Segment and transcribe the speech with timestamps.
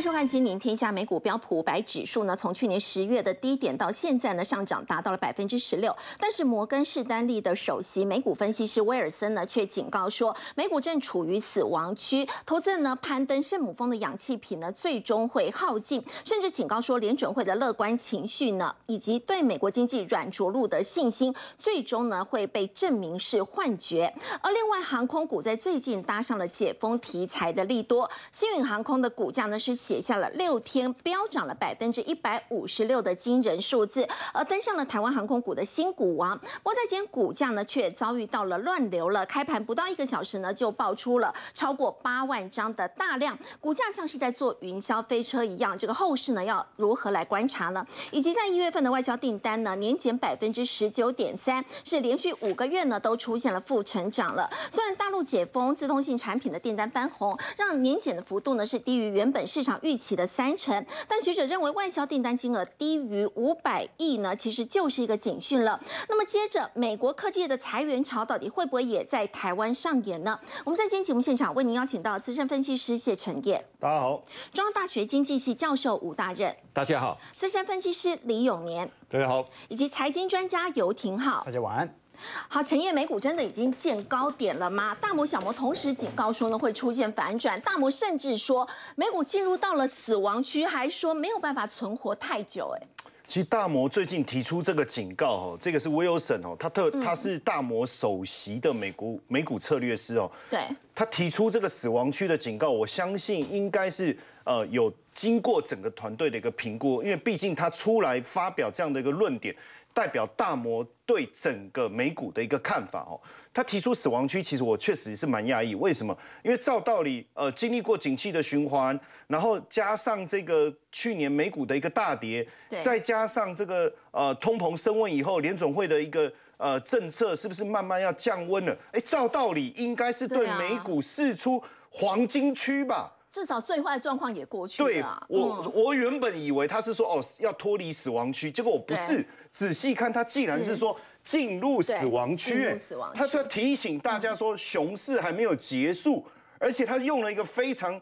[0.00, 0.88] 收看《金陵天下》。
[0.92, 5.94] 美股标普五百指数呢，从去年十月的低点到现在呢，上涨达到了百分之十六。
[6.18, 16.02] 但是摩根士丹利的首席美股分析师威尔森呢，却警告说，美股正处于死亡区，投资人呢攀登圣母峰的氧气瓶呢，最终会耗尽。
[16.24, 24.12] 甚至警告说，联准会的乐观情绪呢，以及对美国经济软着陆的信心，最终呢会被证明是幻觉。
[24.40, 29.89] 而另外，航空股在最近搭上了解封题材的利多，新宇航空的股价呢是。
[29.90, 36.38] 写下了六天飙涨了百分之一百五十六的惊人数字，而登上了台湾航空股的新股王。
[36.38, 45.76] 不过在今天股价呢却遭遇到了乱流了，开盘不到一个小时呢就爆出了超过八万张的大量，股价像是在做云霄飞车一样。
[45.76, 47.84] 这个后市呢要如何来观察呢？
[48.12, 54.48] 以及在一月份的外销订单呢年减百分之十九点三，是连续五个月呢都出现了负成长了。
[54.70, 59.79] 虽然大陆解封，自动性产品的订单翻红，让年减的幅度呢是低于原本市场。
[59.82, 65.80] 预期的三成，但学者认为外销订单金额低于五百亿呢，其实就是一个警讯了。
[66.08, 70.38] 那么接着，美国科技业的裁员潮到底会不会也在台湾上演呢？
[70.64, 81.99] 我们在今天节目现场为您邀请到资深分析师谢承业，大家好；中央大学经济系教授吴大任，大家好；资深分析师李永年，大家好；以及财经专家游廷浩，大家晚安。
[82.48, 84.94] 好，陈业美股真的已经见高点了吗？
[85.00, 87.60] 大摩、小摩同时警告说呢，会出现反转。
[87.60, 92.74] 大摩甚至说，美股进入到了死亡区，还说没有办法存活太久。
[92.76, 92.86] 哎，
[93.26, 100.30] 其实大摩最近提出这个警告，哦，这个是 Wilson 哦，他特他是大摩首席的美股美股策略师哦。
[100.50, 100.60] 对，
[100.94, 109.54] 他提出这个死亡区的警告，我相信应该是呃有经过整个团队的一个评估，因为毕竟他出来发表这样的一个论点。
[109.92, 113.20] 代表大摩对整个美股的一个看法哦，
[113.52, 115.74] 他提出死亡区，其实我确实是蛮讶异。
[115.74, 116.16] 为什么？
[116.44, 122.46] 因为照道理，呃，经历过景气的循环，然后加上这个去年美股的一个大跌，
[122.78, 128.76] 再加上这个呃通膨升温以后，联准会的一个呃政策是不是慢慢要降温了？
[128.92, 133.12] 哎，照道理应该是对美股试出黄金区吧？
[133.30, 134.88] 至少最坏的状况也过去了。
[134.88, 139.24] 对，我我原本以为他是说哦要脱离死亡区，结果我不是。
[139.50, 142.74] 仔细看，他既然是说进入死亡区，
[143.14, 146.24] 他在提醒大家说熊市还没有结束，
[146.58, 148.00] 而且他用了一个非常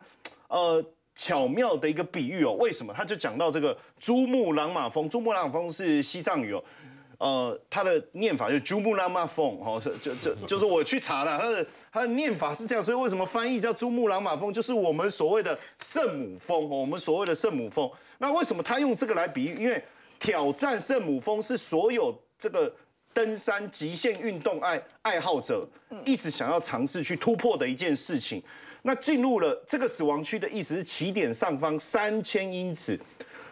[0.49, 2.53] 呃巧妙的一个比喻哦。
[2.61, 2.93] 为什么？
[2.93, 6.63] 他就讲到这个珠穆朗玛峰，珠穆朗玛峰是西藏语哦，
[7.19, 17.91] 呃，它的念法就是珠穆朗玛峰哦，就就就是我去查了，它的它的念法是这样，所以为什么翻译叫珠穆朗玛峰，就是我们所谓的圣母峰哦，我们所谓的圣母峰。
[18.19, 19.57] 那为什么他用这个来比喻？
[19.59, 19.83] 因为
[20.19, 22.75] 挑战圣母峰是所有这个
[23.12, 25.69] 登山极限运动爱爱好者
[26.05, 28.43] 一直想要尝试去突破的一件事情。
[28.83, 32.99] 那进入了这个死亡区的意思是起点上方三千英尺。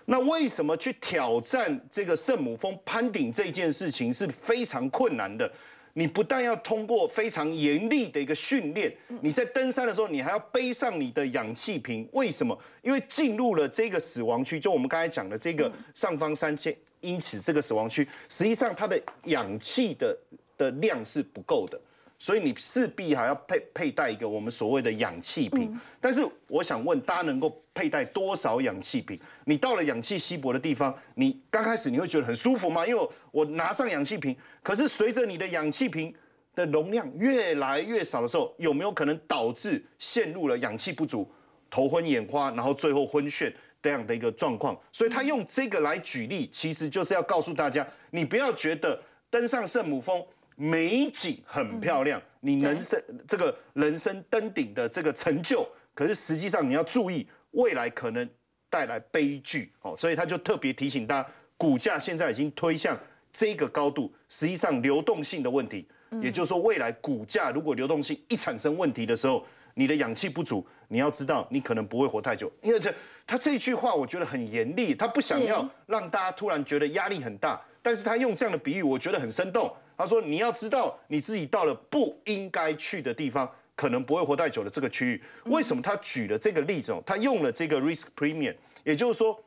[0.06, 5.50] 那为什么去挑战这个圣母峰攀顶这件事情是非常困难的？
[5.98, 12.06] 你不但要通过非常严厉的一个训练，你在登山的时候，你还要背上你的氧气瓶。
[12.12, 12.56] 为什么？
[12.82, 20.14] 因为进入了这个死亡区，就我们刚才讲的这个上方三千英尺这个死亡区，实际上它的氧气的
[20.58, 21.80] 的量是不够的。
[22.18, 29.18] 所以你势必还要佩佩戴一个我们所谓的氧气瓶，但是我想问大家能够佩戴多少氧气瓶？
[29.44, 32.86] 你到了氧气稀薄的地方，你刚开始你会觉得很舒服吗？
[32.86, 36.14] 因为我拿上氧气瓶，可是随着你的氧气瓶
[36.54, 41.30] 的容量越来越少的时候，有没有可能导致陷入了氧气不足、
[41.68, 43.52] 头昏眼花，然后最后昏眩
[43.82, 44.74] 这样的一个状况？
[44.90, 48.98] 所以他用这个来举例，其实就是要告诉大家，你不要觉得
[49.28, 50.24] 登上圣母峰。
[50.56, 58.28] 美景很漂亮，你人生这个人生登顶的这个成就，可是实际上你要注意，未来可能
[58.68, 59.94] 带来悲剧哦。
[59.96, 62.98] 所以他就特别提醒大家，股价现在已经推向
[63.30, 65.86] 这个高度，实际上流动性的问题，
[66.22, 69.44] 也就是说，未来股价如果流动性一产生问题的时候，
[69.74, 72.50] 你的氧气不足，你要知道，你可能不会活太久。
[72.62, 72.94] 因为这
[73.26, 79.72] 他这一句话，我觉得很严厉，他不想要让大家突然觉得压力很大，但是他用这样的比喻，我觉得很生动。
[79.96, 85.22] 他说：“你要知道，你自己到了不应该去的地方，可能不会活太久的这个区域。
[85.44, 85.80] 为什么？
[85.80, 89.40] 他举了这个例子哦，他用了这个 risk premium，也就是说，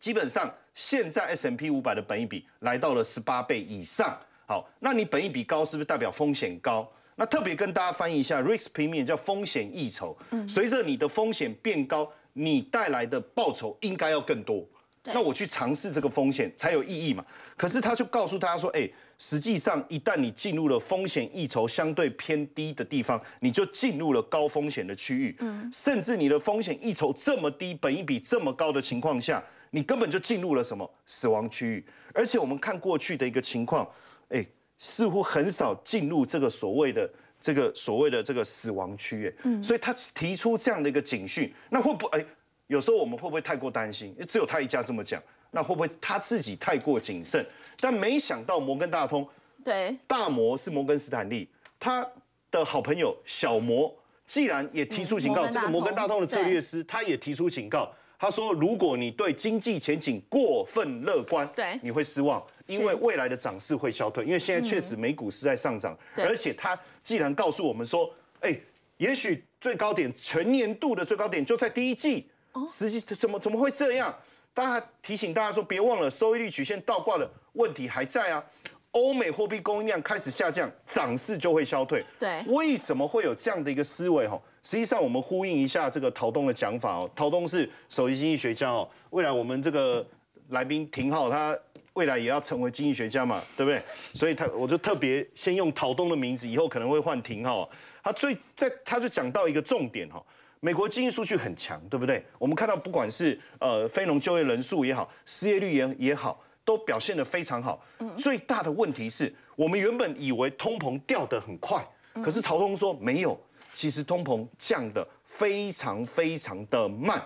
[0.00, 4.18] 基本上现在 S M P 五百的本益比来到了十八倍以上。
[4.44, 6.90] 好，那你本益比高，是不是代表风险高？
[7.14, 10.18] 那特别跟大家翻译一下，risk premium 叫风险溢酬。
[10.48, 14.66] 随着你的风险变高，你带来的报酬应该要更多。
[15.04, 17.24] 那我去尝试这个风险才有意义嘛。
[17.56, 18.88] 可是他就告诉大家说，哎，
[19.18, 25.36] 实际上一旦你进入了风险溢酬相对偏低的地方，你就进入了高风险的区域。
[25.40, 31.84] 嗯，甚至你的风险溢酬这么低，本一比这么高的情况下，你根本就进入了什么死亡区域。
[32.14, 33.88] 而且我们看过去的一个情况，
[34.28, 34.46] 哎，
[34.78, 37.10] 似乎很少进入这个所谓的。
[37.44, 42.24] 这个所谓的这个死亡区，嗯，所以他提出这样的一个警讯，那会不哎，
[42.72, 44.08] 有时候我们会不会太过担心？
[44.12, 47.44] 因为只有他一家这么讲，那会不会他自己太过谨慎？
[47.78, 49.28] 但没想到摩根大通，
[49.62, 51.46] 对，大摩是摩根斯坦利，
[51.78, 52.06] 他
[52.50, 62.42] 的好朋友小摩，既然也提出警告，这个摩根大通的策略师他也提出警告，他说如果你对经济前景过分乐观，对，你会失望。
[62.66, 68.10] 因为未来的涨势会消退，因为现在确实美股是在上涨，而且他既然告诉我们说，
[68.40, 68.58] 哎，
[68.96, 72.30] 也许最高点全年度的最高点就在第一季，
[72.68, 74.14] 实际怎么怎么会这样？
[74.54, 78.44] 大家提醒大家说，别忘了收益率曲线倒挂的问题还在啊。
[78.90, 82.04] 欧美货币供应量开始下降，涨势就会消退。
[82.18, 84.28] 对，为什么会有这样的一个思维？
[84.28, 87.10] 哈，实际上我们呼应一下这个陶东的讲法哦。
[87.16, 90.06] 陶东是首席经济学家哦，未来我们这个
[90.50, 91.58] 来宾廷浩他。
[91.94, 93.82] 未来也要成为经济学家嘛，对不对？
[94.14, 97.68] 所以他我就特别先用陶东的名字，以后可能会换廷哈。
[98.02, 100.22] 他最在他就讲到一个重点哈，
[100.64, 102.24] 美国经济数据很强，对不对？
[102.38, 107.84] 我们看到不管是呃非农就业人数也好，失业率也也好，都表现得非常好。
[108.16, 111.84] 最大的问题是我们原本以为通膨掉得很快，
[112.22, 113.36] 可是陶通说没有，
[113.74, 117.20] 其实通膨降得非常非常的慢，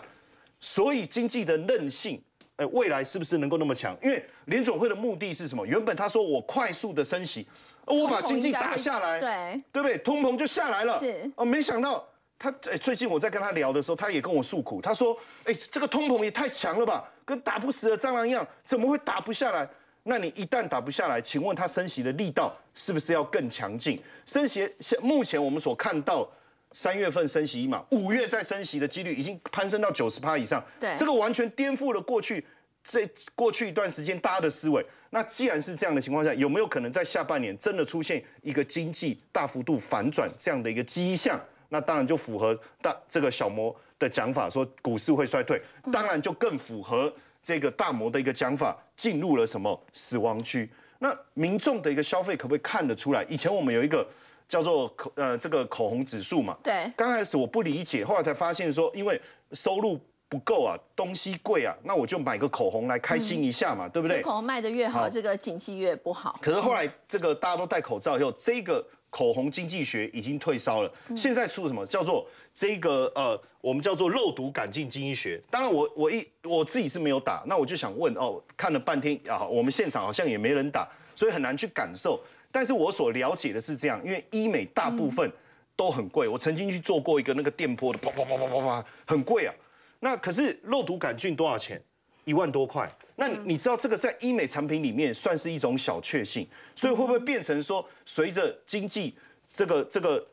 [0.58, 2.18] 所以经济的韧性。
[2.56, 3.94] 哎，未来是不是能够那么强？
[4.02, 5.66] 因为联总会的目的是什么？
[5.66, 7.46] 原本他说我快速的升息，
[7.84, 9.98] 我把经济打下来，对对不对？
[9.98, 10.98] 通膨就下来了。
[10.98, 12.02] 是哦，没想到
[12.38, 19.68] 他哎，最近我在跟他聊的时候，他也跟我诉苦，他说：哎，这个通膨也太强了吧，跟打不死的蟑螂一样，怎么会打不下来？
[20.04, 24.00] 那你一旦打不下来，请问他升息的力道是不是要更强劲？
[24.24, 26.28] 升息现目前我们所看到，
[26.72, 30.64] 三月份升息一码，五月再升息的几率已经攀升到九十趴以上。
[30.78, 32.44] 对，这个完全颠覆了过去。
[32.88, 33.04] 这
[33.34, 41.36] 过去一段时间大家的思维，那既然是这样的情况下，有没有可能在下半年真的出现一个经济大幅度反转这样的一个迹象？
[41.76, 45.60] 那当然就符合大这个小摩的讲法，说股市会衰退，
[45.92, 47.12] 当然就更符合
[47.42, 50.70] 这个大摩的一个讲法，进入了什么死亡区？
[51.00, 53.22] 那民众的一个消费可不可以看得出来？
[53.24, 54.08] 以前我们有一个
[54.48, 59.20] 叫做口呃这个口红指数嘛，对，刚开始我不理解，后来才发现说，因为
[59.52, 60.00] 收入。
[60.28, 64.20] 不够啊，东西贵啊，那我就买个口红来开心一下嘛，对不对？
[64.22, 66.36] 口红卖的越好，这个景气越不好。
[66.42, 70.92] 可是后来这个大家都戴口罩以后，这个口红经济学已经退烧了。
[71.16, 75.40] 现在出什么叫做这个呃，我们叫做肉毒杆菌经济学。
[75.50, 82.20] 当然我我一我自己是没有打，那我就想问哦，看了半天啊，我们现场好像也没人打，所以很难去感受。
[82.52, 85.30] 但是我所了解的是这样，因为医美大部分
[85.74, 86.26] 都很贵。
[86.26, 89.54] 我曾经去做过一个那个电波的，啪啪啪啪啪啪，很贵啊。
[90.00, 91.82] 那可是肉毒杆菌多少钱？
[92.24, 92.90] 一万多块。
[93.16, 99.14] 那你知道这个在医美产品里面算是一种小确幸，所以会不会变成说，随着经济
[99.48, 100.24] 这个这个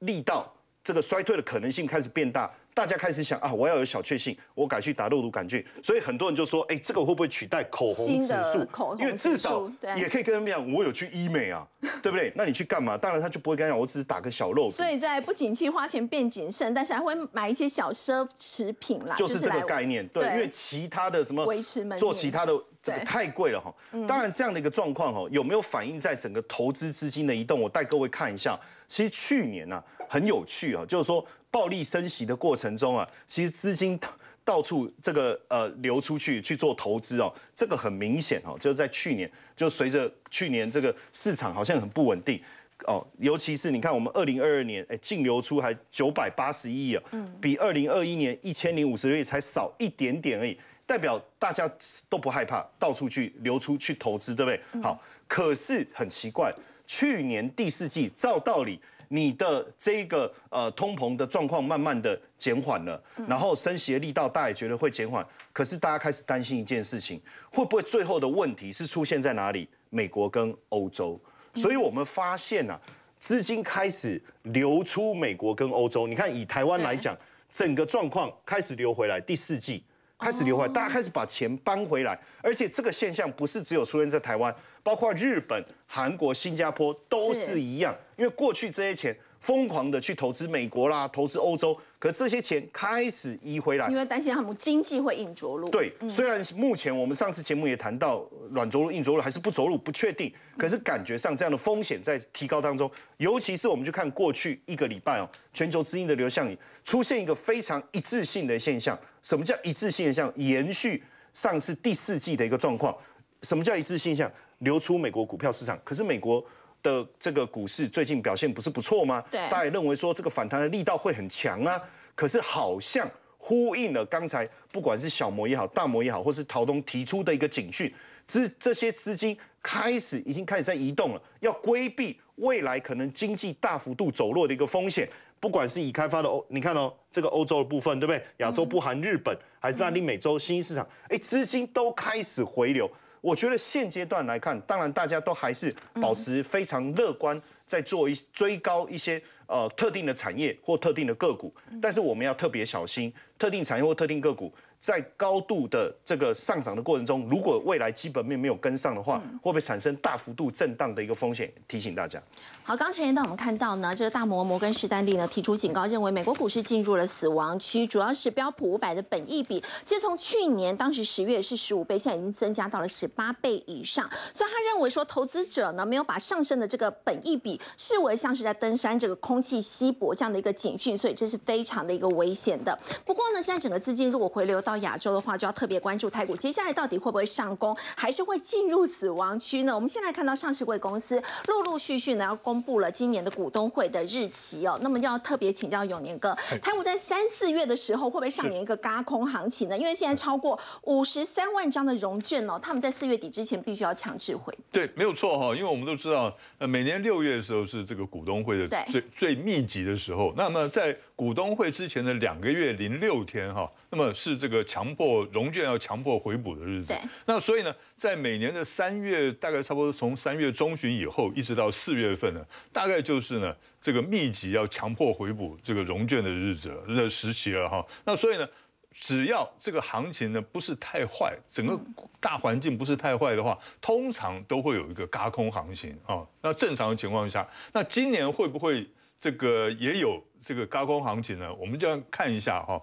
[0.00, 2.50] 力道这个衰退的可能性开始变大？
[2.72, 8.96] 大家开始想啊，我要有小确幸，我改去打肉毒杆菌，所以很多人就说，哎，这个会不会取代口红指数？
[8.98, 11.66] 因为至少也可以跟他们讲，我有去医美啊，
[12.02, 12.32] 对不对？
[12.36, 12.96] 那你去干嘛？
[12.96, 14.70] 当然他就不会跟他讲，我只是打个小肉。
[14.70, 20.06] 所以在不景气花钱变谨慎，但是还会买一些小奢侈品啦，就是这个概念。
[20.08, 23.74] 对，因为其他的什么维持做其他的这个太贵了哈。
[24.06, 27.60] 当然这样的一个状况哈，有没有反映在整个投资资金的移动？
[27.60, 31.26] 我带各位看一下，其实去年呢很有趣啊，就是说。
[31.50, 33.98] 暴力升息的过程中啊，其实资金
[34.44, 42.40] 到处这个呃流出去去做投资哦，这个很明显哦，就是在去年就随着去年这个市场好像很不稳定
[42.86, 51.70] 哦，尤其是你看我们二零二二年哎净流出还九百八十亿啊，嗯比二零二一年一千零五十亿才少一点点而已，代表大家
[52.08, 54.82] 都不害怕到处去流出去投资，对不对？
[54.82, 56.52] 好，可是很奇怪，
[56.86, 58.80] 去年第四季照道理。
[59.12, 69.68] 你的这个呃通膨的状况慢慢的减缓了，然后升息的力道大家也觉得会减缓，可是大家开始担心一件事情，会不会最后的问题是出现在哪里？
[69.88, 71.20] 美国跟欧洲，
[71.56, 72.80] 所以我们发现啊，
[73.18, 76.06] 资金开始流出美国跟欧洲。
[76.06, 77.16] 你看以台湾来讲，
[77.50, 79.82] 整个状况开始流回来，第四季
[80.20, 84.54] 开始流回来，大家开始把钱搬回来，而且这个现象不是只有出现在台湾。
[84.82, 95.68] 包括日本、韩国、新加坡都是一样，因为过去这些钱疯狂的去投资美国啦，投资欧洲，可这些钱开始移回来，因为担心他们经济会硬着陆。
[95.68, 102.90] 对，虽然目前我们上次节目也谈到软着陆、硬着陆还是不着陆不确定，可是感觉上这样的风险在提高当中。
[103.18, 108.98] 尤其是我们去看过去一个礼拜哦，全球资金的流向里出现一个非常一致性的现象。
[109.22, 110.32] 什么叫一致性现象？
[110.36, 112.96] 延续上次第四季的一个状况。
[113.42, 114.30] 什么叫一致现象？
[114.58, 116.44] 流出美国股票市场，可是美国。
[116.82, 119.22] 的这个股市最近表现不是不错吗？
[119.30, 121.78] 对，大家也认为说这个反弹的力道会很强啊。
[122.14, 127.92] 可是好像呼应了刚才不管是小摩也好，大摩也好，或是陶东提出的一个警讯，
[128.26, 135.06] 资这些资金开始已经开始在移动了，要规避未来可能经济大幅度走弱的一个风险。
[135.40, 138.22] 不管是已开发的欧，你看哦，这个欧洲的部分，对不对？
[138.36, 142.88] 亚洲不含日本，还是拉丁美洲新兴市场，哎，资金都开始回流。
[143.22, 154.52] 我觉得现阶段来看，当然大家都还是保持非常乐观，在做一追高一些呃特定的产业或特定的个股，但是我们要特别小心特定产业或特定个股。
[154.80, 161.52] 在高度的这个上涨的过程中，如果未来基本面没有跟上的话，会不会产生大幅度震荡的一个风险？
[161.68, 162.20] 提醒大家。
[162.64, 182.78] 好，刚前一段我们看到呢，这个大摩摩根士丹利呢提出警告，认为美国股市进入了死亡区，主要是标普五百的本益比，其实从去年当时十月是十五倍，现在已经增加到了十八倍以上，所以他认为说投资者呢没有把上升的这个本益比视为像是在登山这个空气稀薄这样的一个警讯，所以这是非常的一个危险的。
[183.04, 189.74] 不过呢，现在整个资金如果回流到到亚洲的话，就要特别关注台股接下来到底会不会上攻，还是会进入死亡区呢？
[189.74, 194.78] 我们现在看到上市贵公司陆陆续续呢要公布了今年的股东会的日期哦。
[194.80, 199.76] 那么要特别请教永年哥，台股在三四月的时候会不会上演一个嘎空行情呢？
[199.76, 204.54] 因为现在超过五十三万张的融券哦，他们在四月底之前必须要强制回。
[204.70, 210.32] 对，没有错哈，因为我们都知道，呃，每年六月的时候是这个股东会的最最密集的时候。
[210.36, 213.70] 那么在股东会之前的两个月零六天哈。
[213.90, 216.94] 那么是这个强迫融券要强迫回补的日子。
[217.26, 227.84] 那所以呢，在每年的三月，大概差不多从三月中旬以后，一直到四月份呢，大概就是呢这个密集要强迫回补这个融券的日子的时期了哈。
[228.06, 228.48] 那所以呢，
[228.90, 231.78] 只要这个行情呢不是太坏，整个
[232.18, 236.26] 大环境不是太坏的话，通常都会有一个嘎空行情啊。
[236.40, 238.88] 那正常的情况下，那今年会不会
[239.20, 241.52] 这个也有这个高空行情呢？
[241.54, 242.80] 我们就要看一下哈。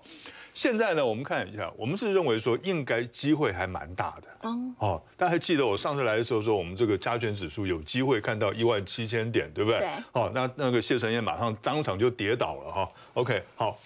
[0.54, 4.50] 现在呢，我们看一下，我们是认为说应该机会还蛮大的。
[4.80, 9.80] 哦，大家还记得我上次来的时候说，我们这个加权指数有机会看到一万七千点，对不对？
[9.80, 9.88] 对。
[10.14, 12.92] 哦，那那个谢承彦马上当场就跌倒了哈。
[13.14, 13.78] OK，好，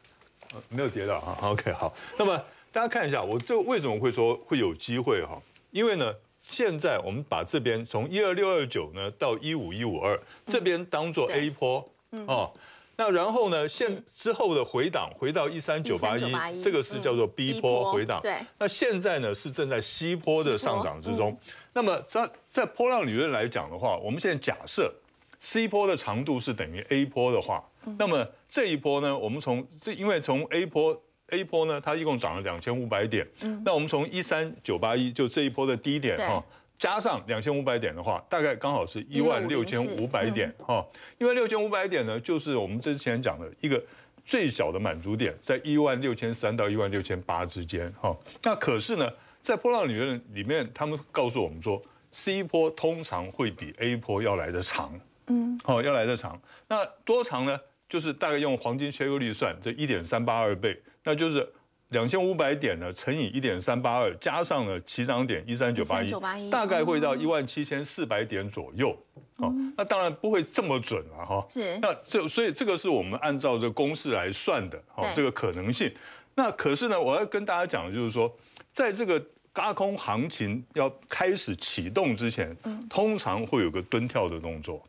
[0.70, 1.48] 没有跌倒哈。
[1.48, 1.94] OK，好。
[2.18, 2.36] 那么
[2.72, 5.38] 大家看一下，我这为什么会说会有机会哈？
[5.70, 6.14] 因为呢，
[6.48, 11.84] 现在我们把这边从一二六二九呢到一五一五二这边当做 A 波
[12.26, 12.52] 哦。
[12.98, 13.68] 那然后呢？
[13.68, 18.18] 现之后的回档回到一三九八一，这个是叫做 B 波回档。
[18.22, 18.32] 对。
[18.58, 21.38] 那现在呢是正在 C 波的上涨之中。
[21.74, 24.90] 那么在在波浪理论来讲的话，我们现在假设
[25.38, 27.62] C 波的长度是等于 A 波的话，
[27.98, 30.98] 那么这一波呢，我们从这因为从 A 波
[31.30, 33.26] A 波呢，它一共涨了两千五百点。
[33.42, 33.62] 嗯。
[33.64, 36.44] 那我们从一三九八一就这一波的低点哈。
[36.78, 40.86] 加上两千五百点的话，大概刚好是一万六千五百点哈。
[41.16, 43.82] 一万六千五百点呢，就是我们之前讲的一个
[44.26, 48.14] 最小的满足点，在一万六千三到一万六千八之间哈。
[48.42, 54.92] 那可是呢，在波浪理论里面，他们告诉我们说，C 波通常会比 A 波要来的长，
[55.28, 56.38] 嗯，好，要来的长。
[56.68, 57.58] 那多长呢？
[57.88, 61.46] 就是大概用黄金切割率算，这一点三八二倍，那就是。
[61.90, 68.90] 两千五百点呢，乘以一点三八二，加上了起涨点一三九八一，大概会到一万七千四百点左右。
[69.36, 71.46] 哦，那当然不会这么准了哈。
[71.48, 71.78] 是。
[71.78, 75.88] 那这所以这个是我们按照这个公式来算的，哦，这个可能性。
[76.34, 78.36] 那可是呢，我要跟大家讲的就是说，
[78.72, 82.54] 在这个高空行情要开始启动之前，
[82.90, 84.84] 通常会有个蹲跳的动作。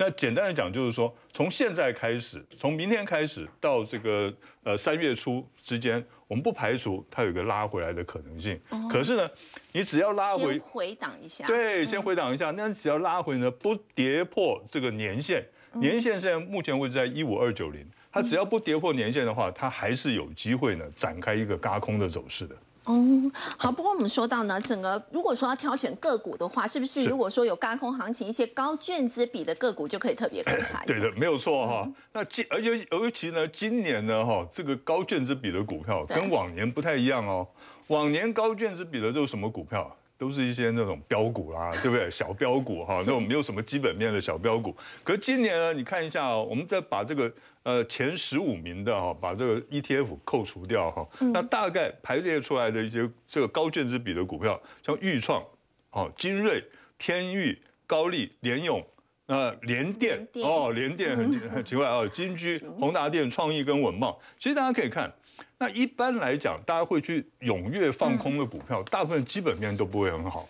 [0.00, 4.32] 那简单的讲就是说，从现在开始，从明天开始到这个
[4.64, 6.02] 呃三月初之间。
[6.26, 8.56] 我们不排除它有个拉回来的可能性，
[8.88, 9.28] 可是呢，
[9.72, 22.54] 你只要拉回回档一下，对，先回档一下，那只要拉回呢，不跌破这个年限，年限现在目前位置在一五二九零，它只要不跌破年限的话，它还是有机会呢展开一个嘎空的走势的。
[22.90, 23.70] 哦，好。
[23.70, 30.92] 不过我们说到呢，整个如果说要挑选个股的话，是不是如果说有高空行情，一些高卷资比的个股就可以特别观察一下？
[30.98, 31.88] 对的，没有错哈。
[32.12, 37.46] 那今而且尤其呢，今年呢哈，这个高卷资比的股票跟往年不太一样哦。
[37.88, 39.96] 往年高卷资比的都是什么股票？
[40.18, 42.10] 都是一些那种标股啦， 对不对？
[42.10, 44.76] 小标股哈，那种没有什么基本面的小标股。
[45.02, 55.42] 可是今年呢，你看一下哦，我们再把这个呃前十五名的哈，把这个 ETF 扣除掉哈，那大概排列出来的一些这个高卷值比的股票，像豫创、
[55.90, 56.64] 哦金瑞、
[56.98, 58.84] 天域、高丽、联永。
[59.32, 65.08] 那联电哦，联电很很奇怪哦，金居、宏达电、创意跟稳茂，其实大家可以看，
[65.56, 70.48] 那一般来讲，大家会去踊跃放空的股票，大部分基本面都不会很好，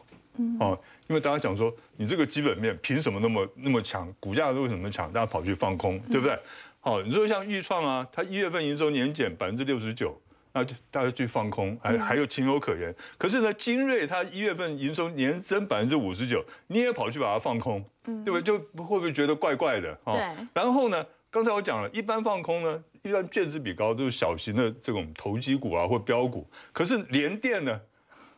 [0.61, 6.39] 哦，因为大家讲说，你这个基本面凭什么那么那么强，股价为什么强，大家跑去放空，对不对？
[6.81, 10.21] 好，你说像豫创啊，它一月份营收年减百分之六十九。
[10.53, 12.93] 那就大家去放空，还还有情有可原。
[13.17, 18.43] 可是呢，精锐它一月份营收年增百分之五十九，你也跑去把它放空，对不对？
[18.43, 19.97] 就会不会觉得怪怪的？
[20.07, 20.47] 对。
[20.53, 26.45] 然后呢，刚才我讲了一般放空呢，一般卷子比高都是小型的这种投机股啊或标股。
[26.73, 27.81] 可是联电呢，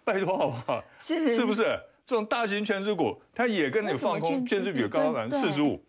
[0.05, 0.85] 拜托好不好？
[0.99, 1.63] 是是不是
[2.05, 5.83] 这种大型全值股，它也跟你放空，卷子比高百分之四十五。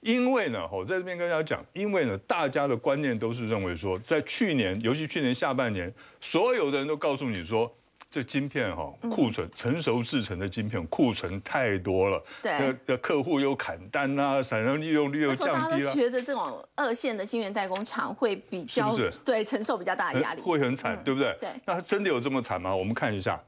[0.00, 7.72] 因为呢，我在这边跟大家讲，因为呢，大家的观念都是认为说，在去年，尤其去年下半年，所有的人都告诉你说，
[8.08, 15.92] 这晶片哈库存成熟制成的晶片库存太多了，对，的客户又砍单啦，产能利用率又降低了。
[15.92, 21.36] 觉得这种二线的晶圆代工厂会比较对承受比较大的压力，会很惨，对不对？
[21.40, 21.50] 对。
[21.66, 22.74] 那真的有这么惨吗？
[22.74, 23.38] 我们看一下，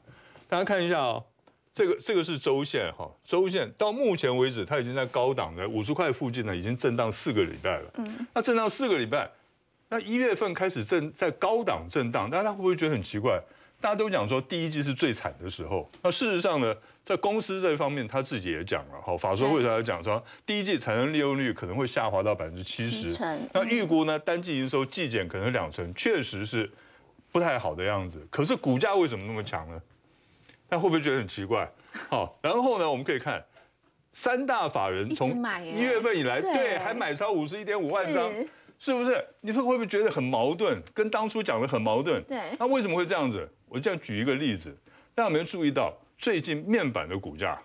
[0.48, 1.24] 大家看一下哦。
[1.72, 7.90] 这个这个是周线哈，周线到目前为止，它已经在高档的五十块附近呢，已经震荡四个礼拜了。
[7.98, 9.30] 嗯，那震荡四个礼拜，
[9.88, 13.40] 那一月份开始震在高档震荡，大家会不会觉得很奇怪？
[13.80, 23.16] 大家都讲说第一季是最惨的时候，那事实上呢，在公司这方面他自己也讲了，好，法说会上讲说第一季产能利用率可能会下滑到百分之七十，
[23.54, 26.70] 那预估呢单季营收季减可能两成，确实是
[27.32, 28.26] 不太好的样子。
[28.30, 29.80] 可是股价为什么那么强呢？
[30.70, 31.70] 那会不会觉得很奇怪？
[32.08, 33.44] 好，然后呢，我们可以看
[34.12, 35.30] 三大法人从
[35.62, 38.32] 一月份以来，对，还买超五十一点五万张，
[38.78, 39.24] 是不是？
[39.40, 40.80] 你说会不会觉得很矛盾？
[40.94, 42.22] 跟当初讲的很矛盾？
[42.24, 42.38] 对。
[42.58, 43.48] 那为什么会这样子？
[43.68, 44.76] 我这样举一个例子，
[45.14, 47.60] 大家有没有注意到最近面板的股价，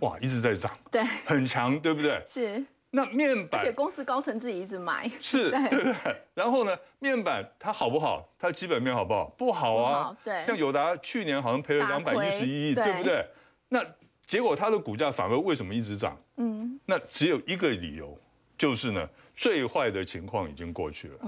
[0.00, 2.22] 哇，一直在涨，对，很强，对不对？
[2.26, 2.64] 是。
[2.96, 5.94] 那面板，而且公司高层自己一直买， 是，对不对？
[6.32, 8.24] 然后呢，面板它好不好？
[8.38, 9.24] 它基本面好不好？
[9.36, 10.16] 不好啊。
[10.22, 10.44] 对。
[10.44, 13.26] 像友达去年好像赔了两百一十一亿，对不对？
[13.68, 13.84] 那
[14.28, 16.16] 结果它的股价反而为什么一直涨？
[16.36, 16.78] 嗯。
[16.86, 18.16] 那只有一个理由，
[18.56, 21.18] 就是呢，最坏的情况已经过去了，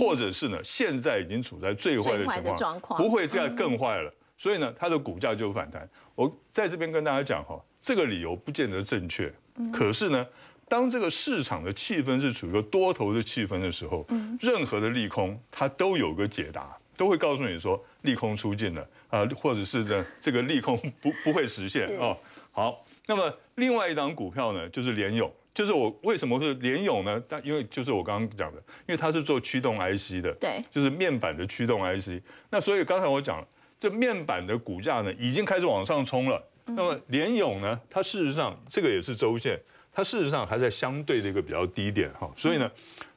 [0.00, 5.88] 或者是呢，现在已经处在最坏的状况，不会再更坏了，所以呢，它的股价就反弹。
[6.16, 9.32] 我在这边跟大家讲哈，这个理由不见得正确，
[9.72, 10.26] 可是呢。
[10.68, 14.06] 当这个市场的气氛是处于一个多头的气氛的时候，
[14.40, 22.16] 任何的利空它都有个解答，都会告诉你说利空出尽了啊，或者是呢这个利空不不会实现哦。
[22.50, 27.22] 好，那么另外一档股票呢，就是联勇，就是我为什么是联勇呢？
[27.28, 32.22] 但因为就是我刚刚讲的，因为它是做驱动 IC 的，对，就是面板的驱动 IC。
[32.50, 33.46] 那所以刚才我讲了，
[33.78, 36.42] 这面板的股价呢已经开始往上冲了。
[36.66, 39.60] 那么联勇呢，它事实上这个也是周线。
[39.94, 42.68] 它事实上还在相对的一个比较低点哈，所以呢，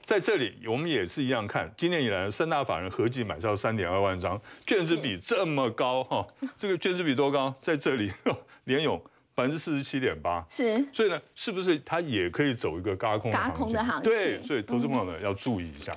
[0.03, 7.53] 在这里我们也是一样看，今年以来三大法人合计买超三点二万张，卷子比这么高哈，这个卷子比多高？
[7.59, 8.11] 在这里
[8.65, 9.01] 联勇
[9.33, 14.11] 百分之四十七点八，是，所以呢，是不是它也可以走一个高空轧空的行情？
[14.11, 15.91] 对，所以投资朋友呢要注意一下。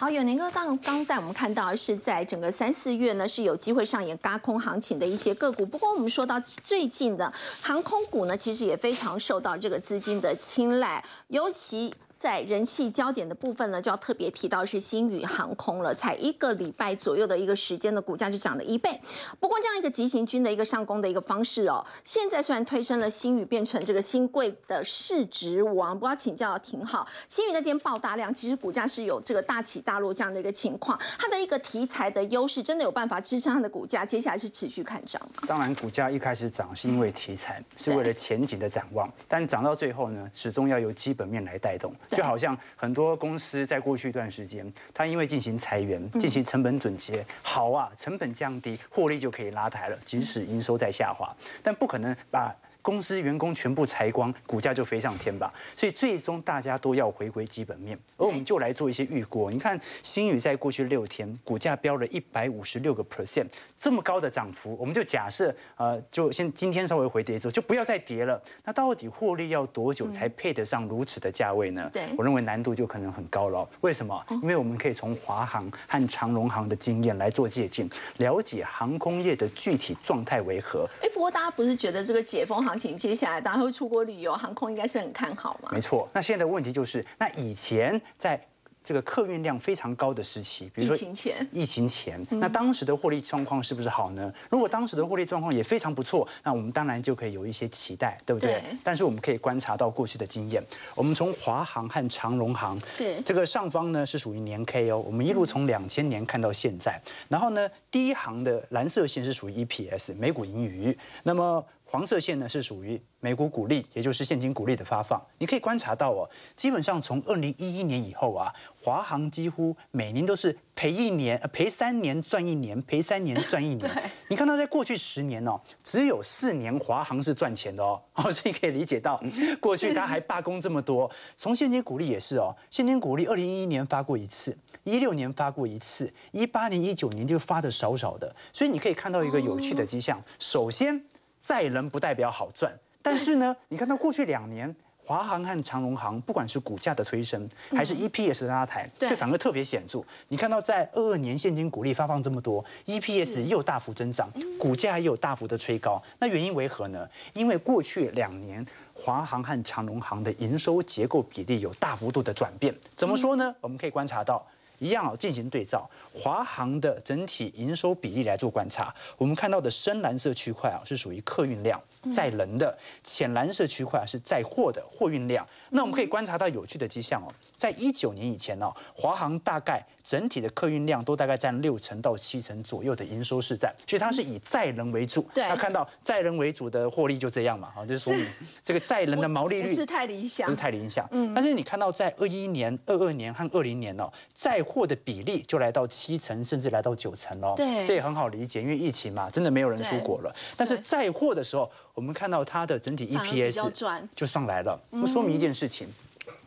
[0.00, 5.66] 好，永年哥刚刚带我们看到是在整个三四月呢是有机会上演高空行情的一些个股。
[5.66, 11.92] 不过我们说到最近的航空股呢，其实也非常受到这个资金的青睐，尤其。
[12.18, 15.94] 在人气焦点的部分呢，就要特别提到是新宇航空了。
[15.94, 19.00] 才一个礼拜左右的一个时间的股价就涨了一倍。
[19.38, 27.06] 不过这样一个急行军的一个上攻的一个方式哦，现在虽然推升了新宇变成这个新贵的市值王，不要请教挺好。
[27.28, 30.98] 新宇在今天爆大量，其实股价是有这个大起大落这样的一个情况。
[31.18, 35.44] 它的一个题材的优势，真的有办法支撑它的股价接下来是持续看涨吗？
[35.46, 41.94] 当然，股价一开始涨是因为题材，是为了前景的展望，但涨到最后呢，始终要由基本面来带动。
[42.08, 52.52] 就好像很多公司在过去一段时间，它因为进行裁员、进行成本准结，好啊，成本降低，获利就可以拉抬了，即使营收在下滑，但不可能把。
[52.82, 55.52] 公司员工全部裁光，股价就飞上天吧。
[55.76, 59.50] 所以最终大家都要回归基本面，而我们就来做一些预估。
[59.50, 63.46] 你看新宇在过去六天股价飙了一百五十六个 percent，
[63.78, 68.40] 这么高的涨幅，我们就假设呃，就先今天稍微回跌之后，就不要再跌了。
[68.64, 71.90] 那到底获利要多久才配得上如此的价位呢？
[71.92, 73.68] 对，我认为难度就可能很高了。
[73.80, 74.24] 为什么？
[74.42, 77.88] 因为我们可以从华航和长荣航的经验来做借鉴，
[78.18, 80.88] 了解航空业的具体状态为何。
[81.02, 85.70] 哎，不过大家不是觉得这个解封行情接下来大家会出国旅游，航空应该是很看好嘛？
[85.72, 86.06] 没错。
[86.12, 88.38] 那现在的问题就是，那以前在。
[88.80, 94.32] 这个客运量非常高的时期，比如说疫情前，疫情前，那当时的获利状况是不是好呢？
[94.48, 98.62] 如果当时的获利状况也非常不错，那我们当然就可以有一些期待，对不对？
[98.82, 100.62] 但是我们可以观察到过去的经验，
[100.94, 111.62] 我们从华航和长荣航是这个上方呢是属于年 K 哦，我们一路从两千年看到现在，然后呢第一行的蓝色线是属于 EPS 每股盈余，那么。
[111.90, 115.20] 黄色线呢是属于美股股利，也就是现金股利的发放。
[115.38, 123.90] 你可以观察到哦，基本上从二零一一年以后啊，华航几乎每年都是赔一年，赔三年赚一年，赔三年赚一年。
[124.28, 129.18] 你看到在过去十年哦，只有四年华航是赚钱的哦， 所以可以理解到
[129.58, 131.10] 过去他还罢工这么多。
[131.38, 138.36] 从现金股利也是哦，现金股利二零一一年发过一次，一六年发过一次，一八年、一九年就发的少少的。
[138.52, 141.02] 所以你可以看到一个有趣的迹象，首先。
[141.48, 150.04] 载人不代表好赚，但是呢，你看到过去两年，华航和长荣航，不管是股价的推升，还是 EPS 的拉抬，这反而特别显著。
[150.28, 157.08] 你看到在二二年现金股利发放这么多，EPS 又大幅增长，股价也有大幅的吹高，那原因为何呢？
[157.32, 162.76] 因为过去两年华航和长荣航的营收结构比例有大幅度的转变。
[162.94, 163.56] 怎么说呢？
[163.62, 164.46] 我们可以观察到。
[164.78, 168.94] 一样哦，进行对照，华航的整体营收比例来做观察。
[169.16, 171.80] 我们看到的深蓝色区块啊，是属于客运量
[172.12, 172.68] 载人的；
[173.02, 175.46] 浅蓝色区块是载货的货运量。
[175.70, 179.84] 那我们可以观察到有趣的迹象哦，在一九年以前哦，华航大概。
[180.08, 185.20] 整体的客运量都大概占六成到七成左右的营收市占，所以它是以载人为主。
[185.34, 188.26] 对，那看到载人为主的获利就这样嘛，好， 就是说明
[188.64, 191.06] 这个载人的毛利率不是太理想，不是太理想。
[191.10, 197.52] 嗯，但是你看到在二一年、二二年和二零年哦，载货的比例就来到七成，甚至来到九成哦。
[197.54, 200.34] 对，这也很好理解，因为疫情嘛，真的没有人出国了。
[200.56, 205.88] 但是载货的时候，我们看到它的整体 EPS 就上来了，说明一件事情，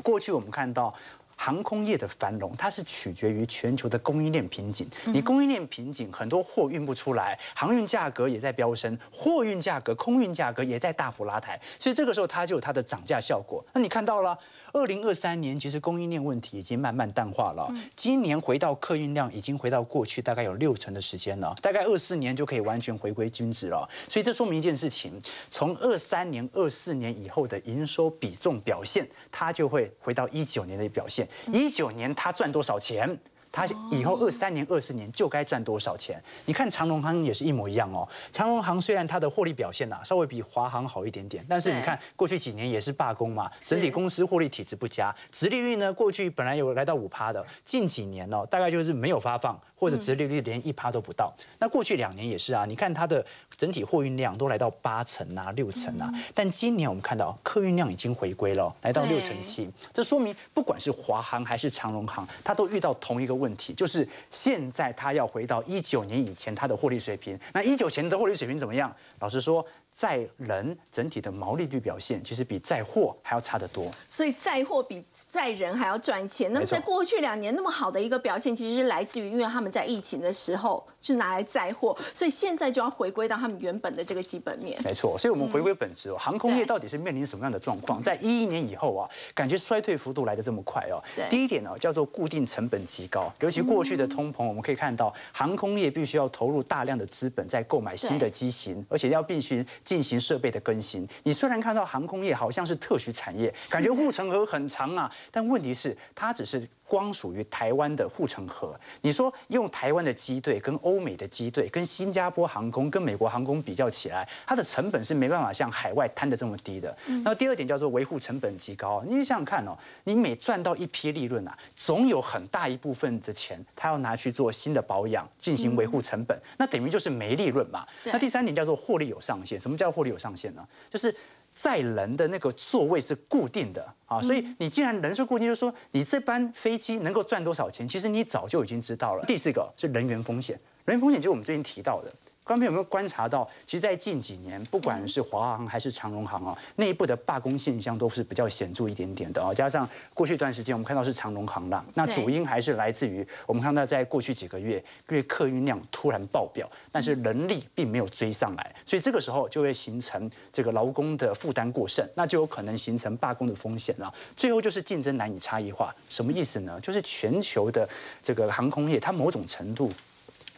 [0.02, 0.94] 过去我们看到。
[1.44, 4.88] 航空业的繁荣，它是取决于全球的供应链瓶颈。
[5.08, 13.66] 你供应链瓶颈，很多货运不出来，航运价格也在飙升，货运价格、空运价格也在大幅拉抬，所以这个时候它就有它的涨价效果。
[13.74, 14.38] 那你看到了？
[14.74, 23.86] 二零二三年其实供应链问题已经慢慢淡化了，今年回到客运量已经回到过去大概有六成的时间了，大概二四年就可以完全回归均值了。
[24.08, 31.28] 所以这说明一件事情：从二三年、二四年以后的营收比重表现，它就会回到一九年的表现。
[31.52, 33.18] 一九年他赚多少钱？
[33.52, 36.22] 它以后二三年、二十年就该赚多少钱？
[36.46, 38.08] 你看长隆行也是一模一样哦。
[38.32, 49.60] 长隆行虽然它的获利表现呐稍微比华航好一点点，但是你看过去几年也是罢工嘛，整体公司获利体质不佳，殖利率呢过去本来有来到五趴的，近几年哦大概就是没有发放。
[49.82, 52.66] 或者殖利率连一趴都不到，那过去两年也是啊。
[52.66, 53.26] 你看它的
[53.58, 59.68] 整体货运量都来到八成啊、六成啊，但今年我们看到客运量已经回归了，来到六成七。
[59.92, 67.38] 这说明不管是华航还是长荣航，它都遇到同一个问题，就是现在他要回到一九年以前他的获利水平。
[67.54, 68.96] 那一九前的获利水平怎么样？
[69.20, 69.66] 老实说。
[70.02, 73.86] 载人整体的毛利率表现，其实比载货还要差得多。
[74.10, 76.52] 所以载货比载人还要赚钱。
[76.52, 84.82] 那么在过去两年那么好的一个表现，其实是来自于因为他们在疫情的时候是拿来载货，所以现在就要回归到他们原本的这个基本面。
[84.84, 88.02] 没错，所以我们回归本质哦，航空业到底是面临什么样的状况？
[88.02, 90.98] 在一一年以后啊，感觉衰退幅度来的这么快哦。
[91.30, 99.64] 第一点呢，叫做固定成本极高，尤其过去的通膨，我们可以看到航空业必须要投入大量的资本在购买新的机型，而且要必须。
[99.92, 101.06] 进行设备的更新。
[101.24, 108.74] 你虽然看到航空业好像是特许产业，感觉护城河很长啊，但问题是它只是光属于台湾的护城河。
[109.02, 116.96] 你说用台湾的机队跟欧美的机队、跟新加坡航空、跟美国航空比较起来，它的成本是没办法像海外摊的这么低的。
[117.26, 119.04] 那第二点叫做维护成本极高。
[119.06, 127.86] 你想想看哦，你每赚到一批利润啊，总有很大一部分的钱，它要拿去做新的保养，进行维护成本，那等于就是没利润嘛。
[128.06, 129.60] 那第三点叫做获利有上限。
[129.60, 130.68] 什么叫获利有上限呢？
[130.90, 131.16] 就是
[131.54, 139.26] 载人的那个座位是固定的啊，所以你既然人是固定，就是说你这班飞机能够赚多少钱，其实你早就已经知道了。
[139.26, 149.54] 第四个是人员风险，人员风险就是我们最近提到的，观众朋友有没有观察到，其实，在近几年，不管是华航还是长荣航啊，内部的罢工现象都是比较显著一点点的啊。
[149.54, 164.12] 加上过去一段时间，我们看到是长荣航啦，那主因还是来自于我们看到在过去几个月，因为客运量突然爆表，但是人力并没有追上来，所以这个时候就会形成这个劳工的负担过剩，那就有可能形成罢工的风险了。
[164.36, 166.80] 最后就是竞争难以差异化，什么意思呢？
[166.82, 167.88] 就是全球的
[168.24, 169.92] 这个航空业，它某种程度。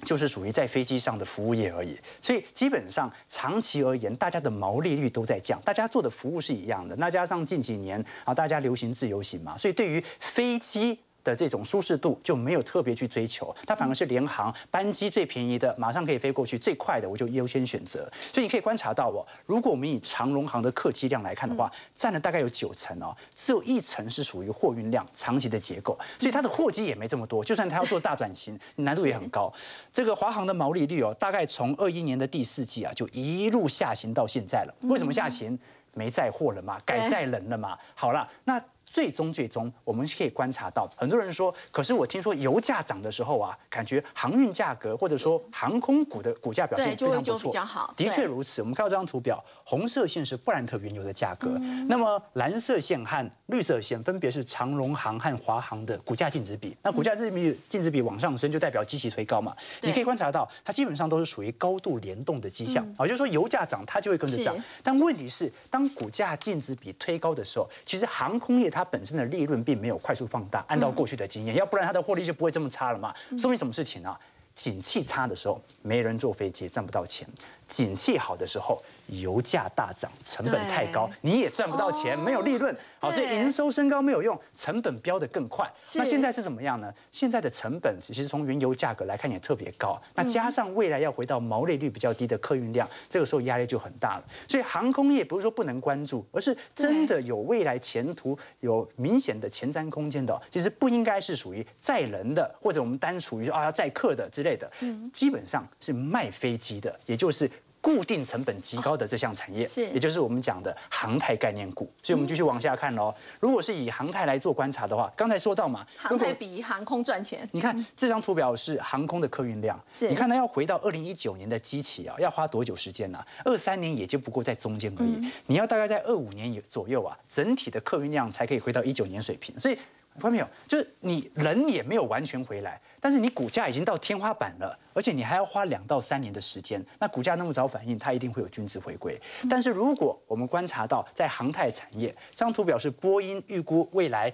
[0.03, 6.95] 就是属于在飞机上的服务业而已，所以基本上长期而言，大家的毛利率都在降，大家做的服务是一样的。
[6.97, 10.99] 那加上近几年啊，大家流行自由行嘛，所以对于飞机。
[11.23, 18.09] 的这种舒适度就没有特别去追求，它反而是联航班机最便宜的，马上可以飞过去，最快的我就优先选择。
[18.31, 27.43] 所以你可以观察到哦，如果我们以长荣航的客机量来看的话，占了大概有九成哦，只有一成是属于货运量长期的结构，所以它的货机也没这么多。
[27.43, 29.51] 就算它要做大转型，难度也很高。
[29.91, 34.75] 这个华航的毛利率哦，大概从二一年的第四季啊，就一路下行到现在了。
[34.81, 35.57] 为什么下行？
[35.93, 37.77] 没载货了嘛，改载人了嘛。
[37.95, 38.61] 好了，那。
[38.93, 47.51] 最终，最终，我们可以观察到，很多人说，可是我听说油价涨的时候啊，感觉航运价格或者说航空股的股价表现非常不错，
[47.97, 48.61] 的确如此。
[48.61, 51.57] 我们看到这张图表，红色线是布兰特原油的价格，
[51.89, 56.77] 那么蓝色线和绿色线分别是长荣航和华航的股价净值比。
[56.83, 59.55] 那股价净值净值比往上升，就代表机器推高嘛？
[59.81, 64.55] 你可以观察到，它基本上都是属于高度联动的迹象啊，就是说油价涨，它就会跟着涨。
[64.83, 73.15] 但问题是，当股价净值比推高的时候，其实航空业它它本身的利润并没有快速放大，按照过去的经验，要不然它的获利就不会这么差了嘛。
[73.37, 74.13] 说明什么事情呢？
[74.53, 77.25] 景气差的时候，没人坐飞机，赚不到钱；
[77.73, 78.81] 景气好的时候。
[79.07, 85.69] 油价大涨，成本太高，你也赚不到钱，没有利润，好，所以营收升高没有用，成本飙得更快。
[85.95, 86.91] 那现在是怎么样呢？
[87.11, 94.23] 现在的成本其实从原油价格来看也特别高，那加上未来要回到毛利率比较低的客运量，这个时候压力就很大了。
[94.47, 104.71] 所以航空业不是说不能关注，而是真的有未来前途、有明显的前瞻空间的，其实不应该是属于载人的，或者我们单属于啊要载客的之类的，
[105.11, 107.51] 基本上是卖飞机的，也就是。
[107.83, 111.83] 固定成本极高的这项产业，是，也就是我们讲的航太概念股。
[112.01, 113.13] 所以，我们继续往下看喽。
[113.41, 117.45] 如果是以航太来做观察的话，刚才说到嘛，航太比航空赚钱。
[117.51, 123.21] 你看这张图表是航空的客运量，是，你看它要回到二零一九年的基期啊，要花多久时间呢？
[123.43, 125.19] 二三年也就不过在中间而已。
[125.47, 129.59] 你要大概在二五年左右啊，整体的客运量才可以回到一九年水平。
[129.59, 130.47] 所以，看到没有？
[130.69, 132.79] 就是你人也没有完全回来。
[133.03, 139.19] 但是你股价已经到天花板了，而且你还要花两到三年的时间，那股价那么早反应，它一定会有均值回归。
[139.49, 144.31] 但是如果我们观察到在航太产业，这张图表示波音预估未来。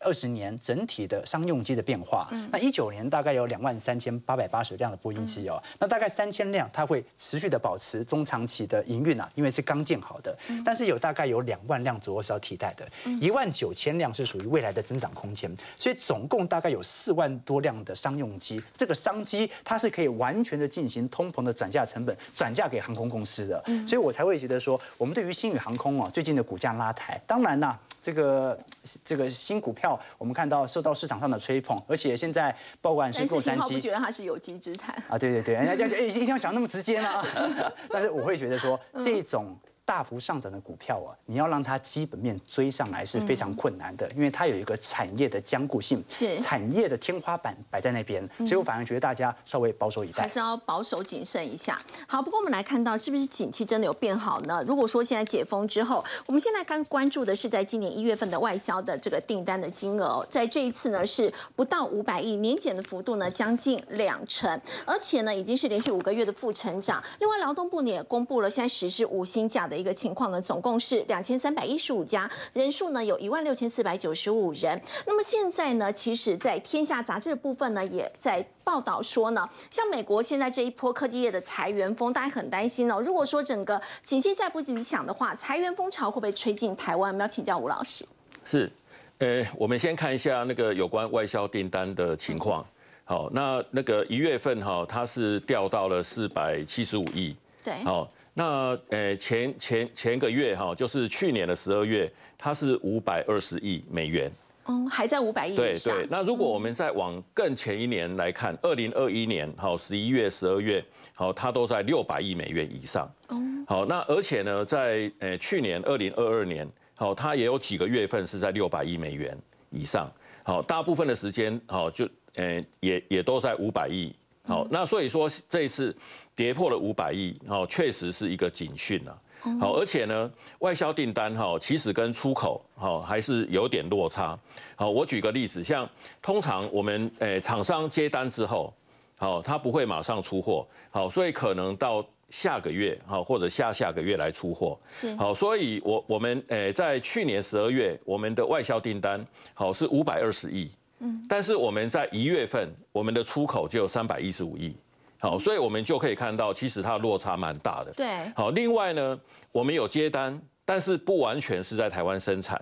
[0.00, 12.88] 二十年整体的商用机的变化，那一九年大概有两万三千八百八十辆的波音机哦，那大概三千辆它会持续的保持中长期的营运啊，因为是刚建好的，但是有大概有两万辆左右是要替代的，
[13.20, 28.58] 一万九千辆是属于未来的增长空间，所以总共大概有四万多辆的商用机，这个商机它是可以完全的进行通膨的转嫁成本，转嫁给航空公司的，所以我才会觉得说，我们对于新宇航空哦最近的股价拉抬，当然啦，这个
[29.02, 29.72] 这个新股。
[29.78, 35.16] 票我们看到受到市场上的吹捧，而且现在不管是洛杉矶，不觉得它是有机之谈啊？
[35.16, 37.22] 对对对，人家就一定要讲那么直接吗？
[37.88, 39.56] 但是我会觉得说这种。
[39.88, 51.80] 大幅上涨的股票啊，你要让它基本面追上来是非常困难的，因为它有一个产业的坚固性，是产业的天花板摆在那边，所以我反而觉得大家稍微保守以待，还是要保守谨慎一下。
[52.06, 54.62] 好，不过我们来看到是不是景气真的有变好呢？
[54.66, 67.02] 如果说现在解封之后，我们现在刚关注的是在今年一月份的外销的这个订单的金额，在这一次呢是不到五百亿，年减的幅度呢将近两成，而且呢已经是连续五个月的负成长。
[67.20, 69.77] 另外，劳动部呢也公布了现在实施五薪假的。
[69.78, 74.80] 一个情况呢，总共是两千三百一十五家，人数呢有一万六千四百九十五人。
[75.06, 83.00] 那么现在呢，其实，在天下杂志的部分呢，也在报道说呢，像美国现在这一波科技业的裁员风，大家很担心哦。
[83.00, 87.12] 如果说整个景气再不理想的话，裁员风潮会不会吹进台湾？
[87.12, 88.04] 我们要请教吴老师。
[88.44, 88.70] 是，
[89.18, 92.66] 呃，我们先看一下那个有关外销订单的情况。
[93.04, 97.34] 好，那那个一月份哈，它是掉到了四百七十五亿。
[97.68, 97.84] 对。
[97.84, 98.08] 好。
[98.34, 104.30] 那呃前前前个月哈，就是去年的十二月，它是五百二十亿美元。
[104.66, 106.06] 哦，还在五百亿对对。
[106.08, 113.10] 那如果我们再往更前一年来看，二零二一年好十一月、十二月好，它都在六百亿美元以上。
[113.26, 113.36] 哦。
[113.66, 119.36] 好，那而且呢，在呃去年二零二二年好，它也有几个月份是在六百亿美元
[119.70, 120.08] 以上。
[120.44, 124.14] 好，大部分的时间好就呃也也都在五百亿。
[124.48, 125.94] 好，那所以说这一次
[126.34, 129.12] 跌破了五百亿，好，确实是一个警讯啊。
[129.60, 130.30] 好，而且呢，
[130.60, 134.36] 外销订单哈，其实跟出口好还是有点落差。
[134.74, 135.88] 好，我举个例子，像
[136.22, 138.72] 通常我们诶厂商接单之后，
[139.18, 144.80] 好，他不会马上出货，好，所以可能到下个月好或者下下个月来出货。
[144.90, 145.14] 是。
[145.16, 150.70] 好，所以我我们诶在去年十二月，我们的外销订单好是五百二十亿。
[151.00, 151.24] 嗯。
[151.28, 154.76] 但是我们在一月份，我们的出口就有三百一十五亿。
[155.20, 157.92] 好，所以我们就可以看到，其实它的落差蛮大的。
[157.92, 158.06] 对。
[158.36, 159.18] 好，另外呢，
[159.50, 162.60] 我们有接单，但是不完全是在台湾生产。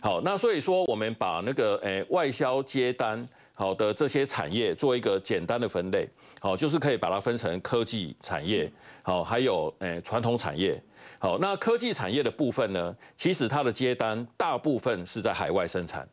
[0.00, 6.08] 好，那所以说我们把那个诶外销接单好的这些产业做一个简单的分类，
[6.40, 8.70] 好，就是可以把它分成科技产业，
[9.02, 10.80] 好，还有诶传统产业。
[11.18, 16.06] 好，那科技产业的部分呢，其实它的接单大部分是在海外生产。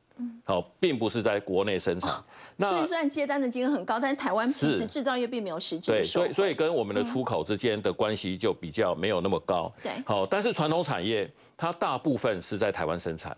[0.45, 2.11] 好，并不是在国内生产。
[2.57, 9.71] 那所以虽然接单的金额很高，但是台湾其实制造业并没有实质对，所以所以跟我们的出口之间的关系就比较没有那么高。
[9.81, 13.35] 对，好，但是传统产业它大部分是在台湾生产。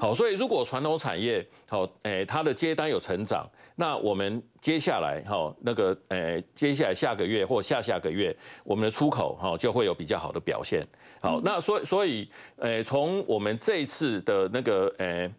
[0.00, 10.84] 好，所以如果传统产业好，诶，它的接单有成长，那我们接下来哈那个诶，接下来下个月或下下个月，我们的出口哈就会有比较好的表现。
[11.20, 15.30] 好，那所以所以诶，从我们这一次的那个诶。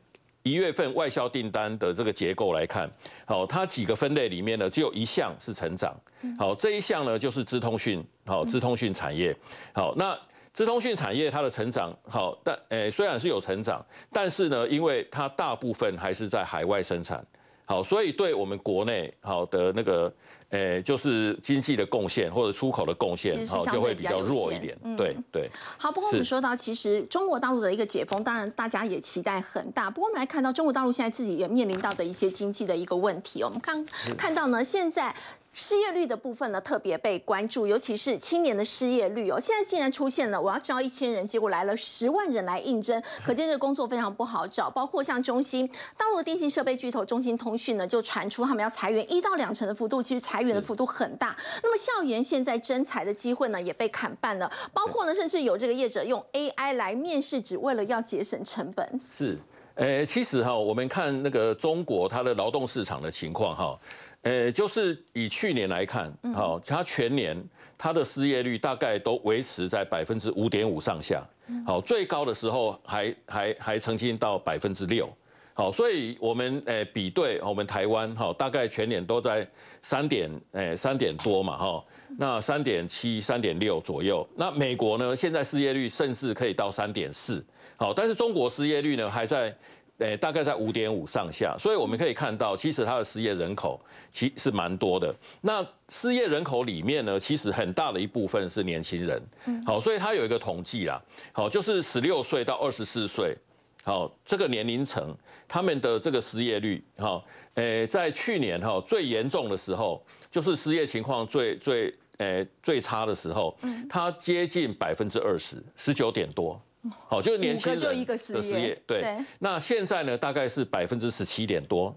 [0.47, 2.89] 一月份外销订单的这个结构来看，
[3.25, 5.93] 好，它几个分类里面呢，只有一项是成长。
[6.37, 9.35] 好，这一项呢就是资通讯，好，资通讯产业。
[9.73, 10.17] 好，那
[10.53, 17.23] 资通讯产业它的成长，好，但诶虽然是有成长，但是呢，因为它大部分还是在海外生产。
[17.69, 20.11] 好，所以对我们国内好的那个，
[20.51, 24.73] 诶，就是经济的贡献或者出口的贡献，好就会比较弱一点。
[24.95, 25.49] 对对。
[25.77, 29.89] 好，不过我们说到，其实中国大陆的一个解封，当然大家也期待很大。
[29.89, 33.43] 不过我们来看到中国大陆现在自己也面临到的一些经济的一个问题。
[33.43, 33.85] 我们刚
[34.17, 35.13] 看到呢，现在。
[35.59, 39.39] 失业率的部分呢，特别被关注，尤其是青年的失业率哦。
[39.39, 44.69] 现在竟然出现了，我要招一千人，结果来了十万人来应征，可见这个工作非常不好找。
[44.69, 45.67] 包括像中兴
[45.97, 51.35] 大陆的电信设备巨头中兴通讯呢，就传出他们要裁员一到两成的幅度，其实裁员的幅度很大。
[51.63, 54.51] 那么校园现在征才的机会呢，也被砍半了。
[54.71, 58.87] 包括呢，甚至有这个业者用 AI 来面试，只为了要节省成本。
[59.11, 59.39] 是，
[59.73, 63.79] 诶，其实哈，我们看那个中国它的劳动市场的情况哈。
[64.27, 67.41] 呃，就是以去年来看，好，它全年
[67.77, 71.25] 它的失业率大概都维持在百分之五点五上下，
[71.65, 75.09] 好，最高的时候还还还曾经到百分之六，
[75.53, 79.47] 好，所以我们呃比对我们台湾，哈，大概全年都在
[79.81, 81.85] 三点，诶三点多嘛，哈，
[82.17, 87.41] 那三点七、三点六左右，那美国呢，现在失业率甚至可以到三点四，
[87.77, 89.55] 好，但是中国失业率呢还在。
[89.99, 93.81] 诶，大概在五点五上下，所以我们可以看到，其实它的失业人口
[94.11, 95.13] 其实蛮多的。
[95.41, 99.19] 那失业人口里面呢，其实很大的一部分是年轻人。
[99.65, 103.35] 好，所以它有一个统计啦，好，就是十六岁到二十四岁，
[103.83, 105.15] 好，这个年龄层
[105.47, 107.23] 他们的这个失业率，哈，
[107.55, 113.57] 诶，在去年哈最严重的时候，就是失业情况最最诶最差的时候，
[113.89, 116.61] 它接近百分之二十，十九点多。
[117.07, 119.03] 好，就是年轻人的失业，对。
[119.39, 121.95] 那现在呢，大概是百分之十七点多。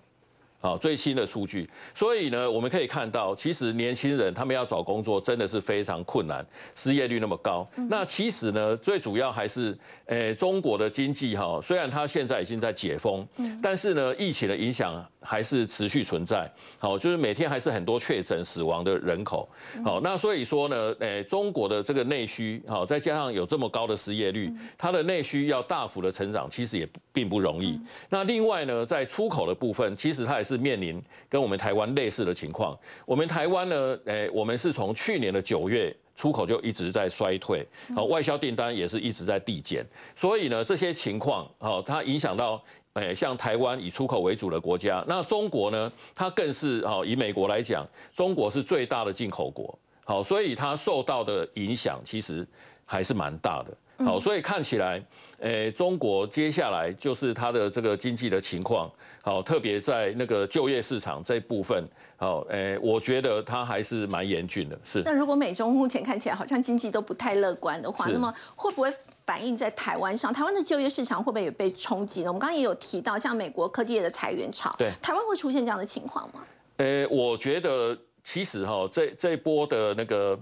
[0.62, 7.66] 好，最新的数据，所以呢，我们可以看到，其实年轻人他们要找工作真的是非常困难，失业率那么高。
[7.88, 13.26] 那其实呢，最主要还是，诶，中国的经济哈，虽然它现在已经在解封，
[13.62, 16.48] 但是呢，疫情的影响还是持续存在。
[16.78, 19.48] 好，就是每天还是很多确诊死亡的人口。
[19.84, 27.76] 好，那所以说呢，诶，中国的这个内需，好，再加上有这么高的失业率，它的内需要大幅的成长，其实也并不容易。
[28.08, 30.60] 那另外呢，在出口的部分，其实它也是。
[30.60, 32.78] 面临跟我们台湾类似的情况。
[33.06, 39.82] 我们台湾呢，诶，我们是从去年的九月出口就一直在衰退，好，外销订单也是一直在递减。
[40.14, 52.46] 所以呢，这些情况，好，它影响到，诶，像台湾以出口为主的国家，那中国呢，它更是，好，以美国来讲，中国是最大的进口国，好，所以它受到的影响其实
[52.84, 53.74] 还是蛮大的。
[54.04, 55.02] 好，所以看起来，
[55.40, 58.90] 诶，中国接下来就是它的这个经济的情况，
[59.22, 61.86] 好，特别在那个就业市场这部分，
[62.16, 64.78] 好，诶，我觉得它还是蛮严峻的。
[64.84, 65.02] 是。
[65.02, 68.92] 但如果美中目前看起来好像经济都不太乐观的话，那么会不会
[69.26, 70.32] 反映在台湾上？
[70.32, 72.28] 台湾的就业市场会不会也被冲击呢？
[72.28, 76.40] 我们刚刚也有提到，像美国科技业的裁员潮，对，台湾会出现这样的情况吗？
[76.78, 80.38] 诶，我觉得其实哈，这这波的那个。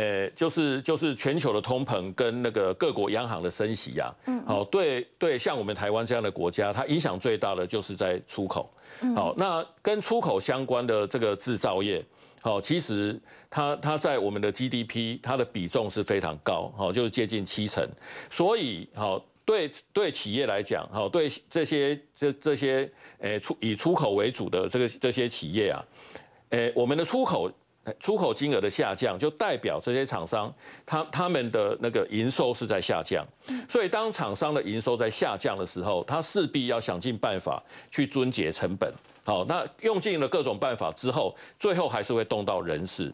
[0.00, 8.72] 呃，就是就是全球的通膨跟那个各国央行的升息啊，嗯，好，对对，像我们台湾这样的国家，它影响最大的就是在出口，
[9.14, 12.02] 好，那跟出口相关的这个制造业，
[12.40, 13.20] 好，其实
[13.50, 17.86] 它它在我们的 GDP 它的比重是非常高，好，就是接近七成。
[18.30, 25.84] 所以好，对对企业来讲，好，对这些这这些诶出以出口为主的这个这些企业啊，
[26.50, 27.50] 诶，我们的出口。
[27.98, 30.52] 出口金额的下降，就代表这些厂商，
[30.86, 33.26] 他他们的那个营收是在下降。
[33.68, 38.92] 所以当厂商的营收在下降的时候，他势必要想尽办法去遵节成本。
[39.24, 43.12] 好，那用尽了各种办法之后，最后还是会动到人事。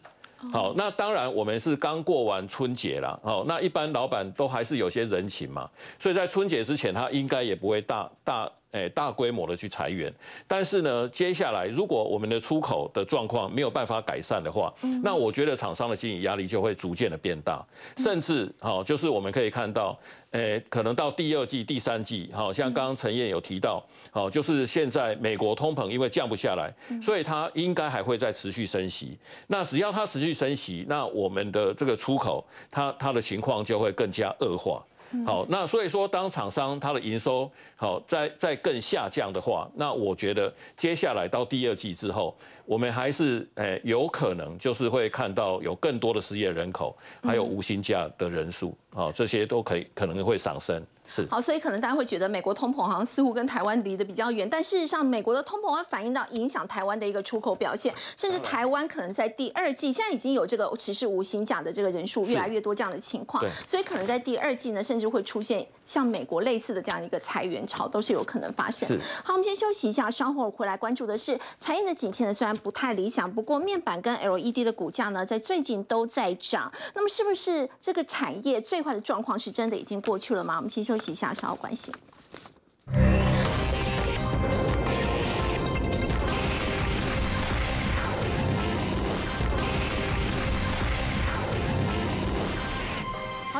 [0.51, 3.19] 好，那当然我们是刚过完春节啦。
[3.23, 8.51] 好，那一般老板都还是有些人情嘛，所以在春节之前，他应该也不会大大。
[8.77, 10.13] 诶，大规模的去裁员，
[10.47, 14.71] 但是呢，接下来如果我们的出口的状况没有办法改善的话，
[15.03, 17.65] 那我觉得厂商的心理压力就会逐渐的变大，
[17.97, 19.97] 甚至好，就是我们可以看到，
[20.31, 26.71] 诶，可能到第二季、第三季，好像刚刚陈燕有提到，好，就是现在美国通膨因为降不下来，
[27.01, 29.17] 所以它应该还会再持续升息。
[29.47, 34.85] 那只要它持续升息，那我们的这个出口，它它的情况就会更加恶化。
[35.25, 42.35] 好，那所以说，当厂商它的营收好在在更下降的话，那我觉得接下来到第二季之后，
[42.67, 50.85] 我们还是诶有可能就是会看到有更多的失业人口，还有无薪假的人数，啊，这些都可以可能会上升。
[51.09, 68.99] 是好，所以可能大家会觉得美国通膨好像似乎跟台湾离得比较远，但事实上美国的通膨会反映到影响台湾的一个出口表现，甚至台湾可能在第二季现在已经有这个持续无薪假的这个人数越来越多这样的情况，所以可能在第二季呢，甚至会出现像美国类似的这样一个裁员潮，都是有可能发生。
[69.23, 80.57] 好，我们先休息一下，稍后回来关注的是产业的景气呢，虽然不太理想，不过面板跟 LED 的股价呢，在最近都在涨，那么是不是这个产业最坏的状况是真的已经过去了吗？
[80.57, 80.97] 我们先休。
[80.97, 81.93] 息一下稍后关心。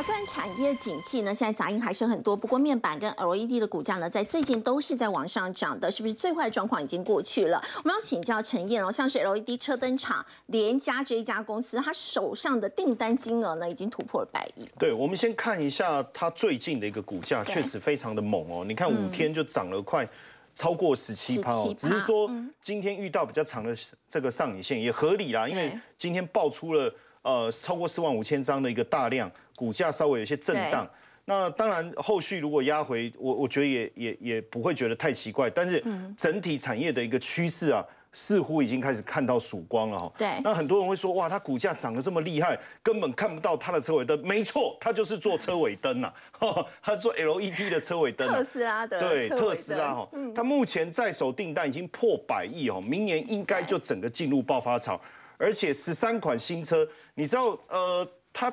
[0.02, 7.60] 虽然产业景气呢，现在杂音还是很多，不过面板跟 LED 的股价呢，在最近都是在往上涨的，是不是最坏的状况已经过去了？
[7.78, 14.68] 我们要请教陈燕哦，像是 LED 车灯厂联家这一家公司，它手上的订单金额呢，已经突破了百亿。
[14.78, 18.64] 对，我们先看一下它最近的一个股价，确实非常的猛哦。
[18.64, 20.08] 你看五天就涨了快
[20.54, 22.30] 超过十七趴哦，只是说
[22.60, 23.76] 今天遇到比较长的
[24.08, 26.94] 这个上影线也合理啦，因为今天爆出了。
[27.28, 30.88] 呃，超过四万五千张的一个大量，股价稍微有些震荡。
[31.26, 35.50] 那当然，后续如果压回，我我觉得也也也不会觉得太奇怪。
[35.50, 35.84] 但是
[36.16, 40.10] 整体产业的一个趋势啊，似乎已经开始看到曙光了哈。
[40.16, 40.26] 对。
[40.42, 44.18] 那很多人会说，哇，它股价涨得这么厉害，根本看不到它的车尾灯。
[44.26, 46.10] 没错，它就是做车尾灯呐，
[46.80, 48.26] 它做 LED 的车尾灯。
[48.26, 48.98] 特斯拉的。
[48.98, 54.98] 对，特斯拉哈，它目前在手订单已经破百亿哦，明年应该就整个进入爆发潮。
[55.38, 58.52] 而且十三款新车，你知道，呃，他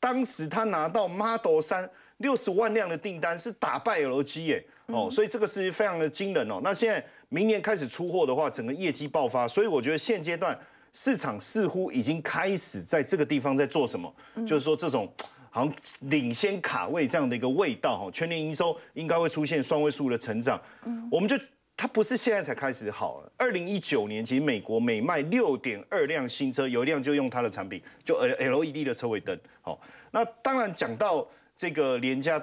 [0.00, 6.60] 当时他拿到 Model 三六十万辆的订单，是打败 LG 耶，哦，所以这个是非常的惊人哦。
[6.62, 10.58] 那现在明年开始出货的话，整个业绩爆发，所以我觉得现阶段
[10.92, 14.12] 市场似乎已经开始在这个地方在做什么，
[14.46, 15.10] 就是说这种
[15.50, 15.72] 好像
[16.10, 20.60] 领先卡位这样的一个味道哈，全年营收应该会出现双位数的成长，
[21.10, 21.36] 我们就。
[21.76, 29.38] 它不是现在才开始好，二零一九年其实美国每卖六点二辆新车，有一辆就用它的产品，就 L L E D 的车尾灯。
[29.60, 29.80] 好，
[30.12, 32.40] 那当然讲到这个廉价，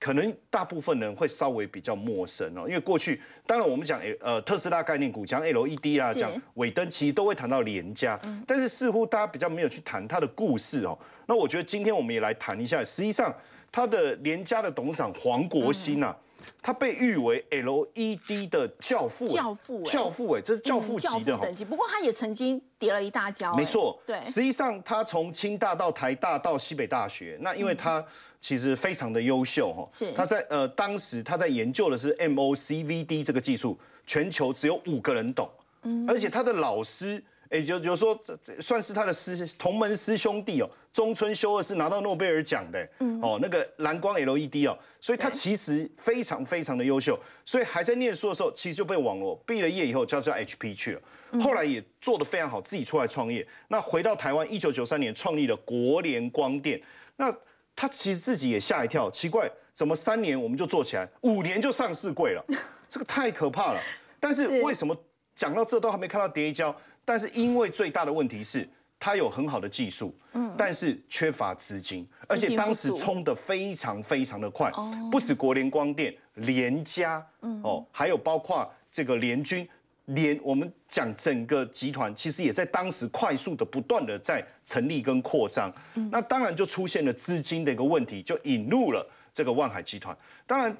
[0.00, 10.98] 可能大部分人会稍微比较陌生哦，因为过去当然我们讲呃特斯拉概念股讲 L E D 啊，讲尾灯，其实都会谈到廉价，但是似乎大家比较没有去谈它的故事哦。
[11.26, 13.32] 那我觉得今天我们也来谈一下，实际上
[13.70, 16.14] 它的廉价的董事长黄国兴呐。
[16.60, 21.64] 他被誉为 LED 的教父，教父，教父，哎，这是教父级的等级。
[21.64, 24.16] 不过他也曾经跌了一大跤，没错，对。
[24.24, 28.04] 实际上他从清大到台大到西北大学，那因为他
[28.40, 30.12] 其实非常的优秀哈，是。
[30.12, 35.48] 他在呃当时他在研究的是 MOCVD 这个技术，全球只有五个人懂，
[35.82, 37.22] 嗯，而且他的老师。
[37.52, 38.18] 哎，就就说
[38.58, 42.88] 算是他的师同门师兄弟哦，中村修二是拿到诺贝尔奖的，
[43.20, 51.00] 哦，那个蓝光 LED 哦，所以他其实非常非常的优秀，所以还在念书的时候，其实就被网络毕了业以后，叫叫 HP 去了，
[51.42, 56.80] 后来也做得非常好，自己出来创业，那回到台湾，一九九三年创立了国联光电，
[57.16, 57.30] 那
[57.76, 62.42] 他其实自己也吓一跳，奇怪，怎么三年我们就做起来，五年就上市柜了，
[62.88, 63.80] 这个太可怕了，
[64.18, 64.96] 但是为什么
[65.34, 66.74] 讲到这都还没看到跌一跤？
[67.04, 74.70] 但是因为最大的问题是，它有很好的技术，嗯，但是缺乏资金，而且当时冲的非常非常的快，
[75.10, 79.68] 不止国联光电、联家，嗯，哦，还有包括这个联军，
[80.06, 85.72] 连我们讲整个集团，其实也在当时快速的不断的在成立跟扩张。
[86.10, 90.16] 那当然就出现了资金的一个问题，就引入了这个万海集团。
[90.46, 90.76] 当然，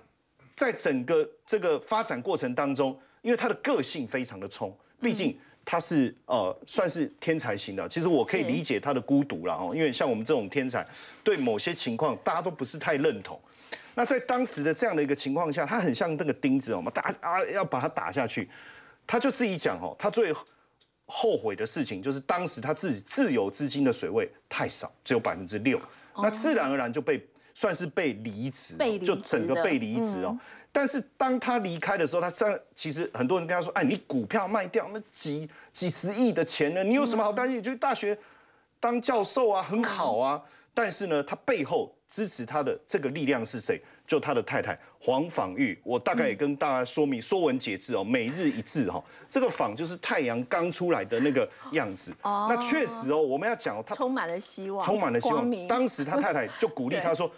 [0.54, 7.88] 在整个这个发展过程当中，因为它的个性非常的冲，毕竟他是呃算是天才型的。
[7.88, 10.86] 其实我可以理解他的孤独了哦，因为像我们这种天才，
[11.22, 13.40] 对某些情况大家都不是太认同。
[13.94, 18.48] 那在当时的这样的一个情况下，他很像那个钉子哦，我们打啊要把它打下去。
[19.06, 20.32] 他就自己讲哦，他最
[21.06, 25.78] 后悔的事情就是当时他自己自有资金的水位太少，只有百分之六，
[26.16, 27.18] 那自然而然就被
[27.54, 30.36] 算是被离职，就整个被离职哦。
[30.70, 36.82] 但是当他离开的时候，他这样其实很多人跟他说：“哎，你股票卖掉那几几十亿的钱呢？
[36.82, 37.58] 你有什么好担心？
[37.58, 38.18] 你就大学
[38.80, 40.42] 当教授啊，很好啊。”
[40.74, 43.78] 但是呢，他背后支持他的这个力量是谁？
[44.06, 45.76] 就他的太太黄访玉。
[45.82, 49.02] 我大概也跟大家说明，说文解字哦，每日一字哈。
[49.28, 52.14] 这个访就是太阳刚出来的那个样子。
[52.22, 52.46] 哦。
[52.48, 55.66] 那确实哦，我们要讲他充满了希望，充满了希望。
[55.66, 57.28] 当时他太太就鼓励 他说：“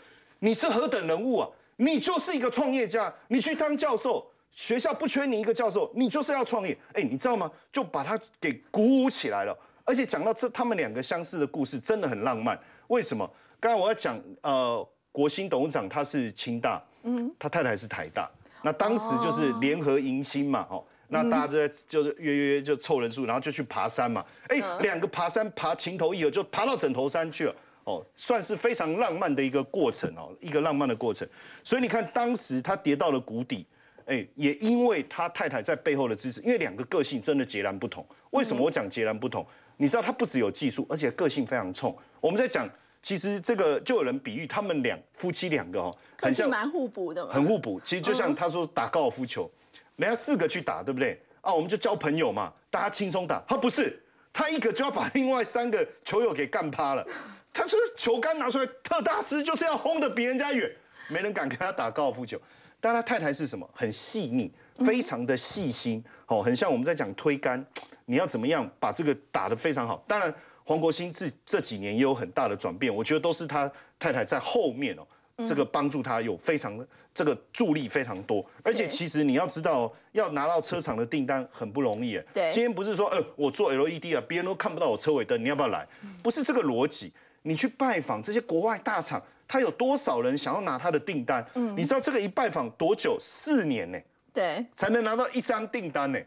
[0.40, 1.48] 你是何等人物啊？
[1.76, 6.76] 你就是一个创业家，你去当教授，学校不缺你一个教授，你就是要创业。
[6.92, 7.50] 哎，你知道吗？
[7.72, 9.56] 就把他给鼓舞起来了。
[9.84, 12.58] 而且讲到这，他们两个相似的故事真的很浪漫。
[12.88, 13.28] 为什么？
[13.58, 18.30] 刚才我要讲，呃，国兴董事长他是清大，嗯，他太太是台大，
[18.62, 31.28] 那当时就是联合迎新嘛，哦，那大家就在就是约约约就凑人数，然后就去爬山嘛，哎，两个爬山爬情投意合，就爬到枕头山去了，哦，算是非常浪漫的一个过程哦，一个浪漫的过程。
[31.62, 33.66] 所以你看，当时他跌到了谷底，
[34.06, 38.06] 哎，也因为他太太在背后的支持，因为两个个性真的截然不同。
[38.30, 39.46] 为什么我讲截然不同？
[39.76, 41.94] 你知道他不只有技术，而且个性非常冲。
[42.18, 42.66] 我们在讲。
[43.04, 47.78] 其实这个就有人比喻他们两夫妻两个哦，很像蛮互补的，很互补。
[47.84, 49.48] 其实就像他说打高尔夫球，
[49.96, 51.20] 人家四个去打，对不对？
[51.42, 53.44] 啊，我们就交朋友嘛，大家轻松打。
[53.46, 54.02] 他不是，
[54.32, 57.06] 他一个就要把另外三个球友给干趴了。
[57.52, 60.74] 他说球杆拿出来特大只，就是要轰得比人家远，
[61.08, 62.40] 没人敢跟他打高尔夫球。
[62.80, 63.68] 但他太太是什么？
[63.74, 67.62] 很细腻，非常的细心，哦，很像我们在讲推杆，
[68.06, 70.02] 你要怎么样把这个打得非常好。
[70.08, 70.34] 当然。
[70.64, 75.06] 黄国兴这这几年也有很大的转变，我觉得都是他太太在后面哦，
[75.46, 78.44] 这个帮助他有非常这个助力非常多。
[78.62, 82.20] 而且其实你要知道，要拿到车厂的订单很不容易。
[82.32, 85.86] 对，今天不是说呃我做 LED 啊，别人都看不到我车尾灯，你要不要来？
[86.22, 87.12] 不是这个逻辑。
[87.42, 91.46] 你去拜访这些国外大厂，他有多少人想要拿他的订单？
[91.56, 93.18] 嗯，你知道这个一拜访多久？
[93.20, 93.98] 四年呢？
[94.32, 96.18] 对，才能拿到一张订单呢。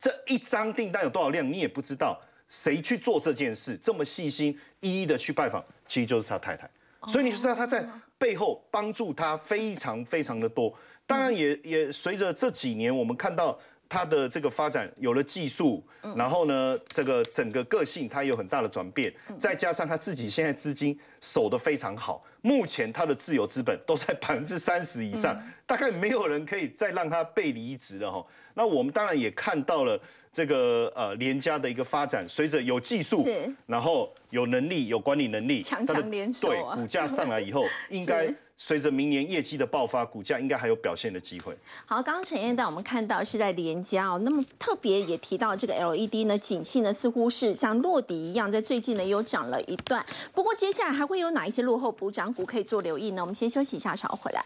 [0.00, 2.18] 这一张订单有多少量，你也不知道。
[2.52, 6.70] 谁去做这件事这么细心，一一的去拜访，其实就是他太太。
[7.08, 7.88] 所以你知道他在
[8.18, 10.72] 背后帮助他非常非常的多。
[11.06, 15.82] 当然也也随着这几年，我们看到他的这个发展有了技术，
[16.14, 25.34] 然后呢，这个整个个性他有很大的转变，再加上他自己现在资金守得非常好，目前他的自由资本都在百分之三十以上，
[25.64, 28.24] 大概没有人可以再让他被离职了哈。
[28.54, 29.98] 那我们当然也看到了。
[30.34, 33.28] 这个呃联家的一个发展，随着有技术，
[33.66, 38.34] 然后有能力、有管理能力，强强联手，对股价上来以后， 应该
[38.64, 41.52] 随着明年业绩的爆发，股价应该还有表现的机会。
[41.84, 50.06] 好，刚刚陈燕带我们看到是在连家哦，那么特别也提到这个 LED 呢，景气呢似乎是像落底一样，在最近呢又涨了一段。
[50.32, 53.22] 不过接下来还会有哪一些落后补涨股可以做留意呢？
[53.22, 54.44] 我们先休息一下，稍后回来。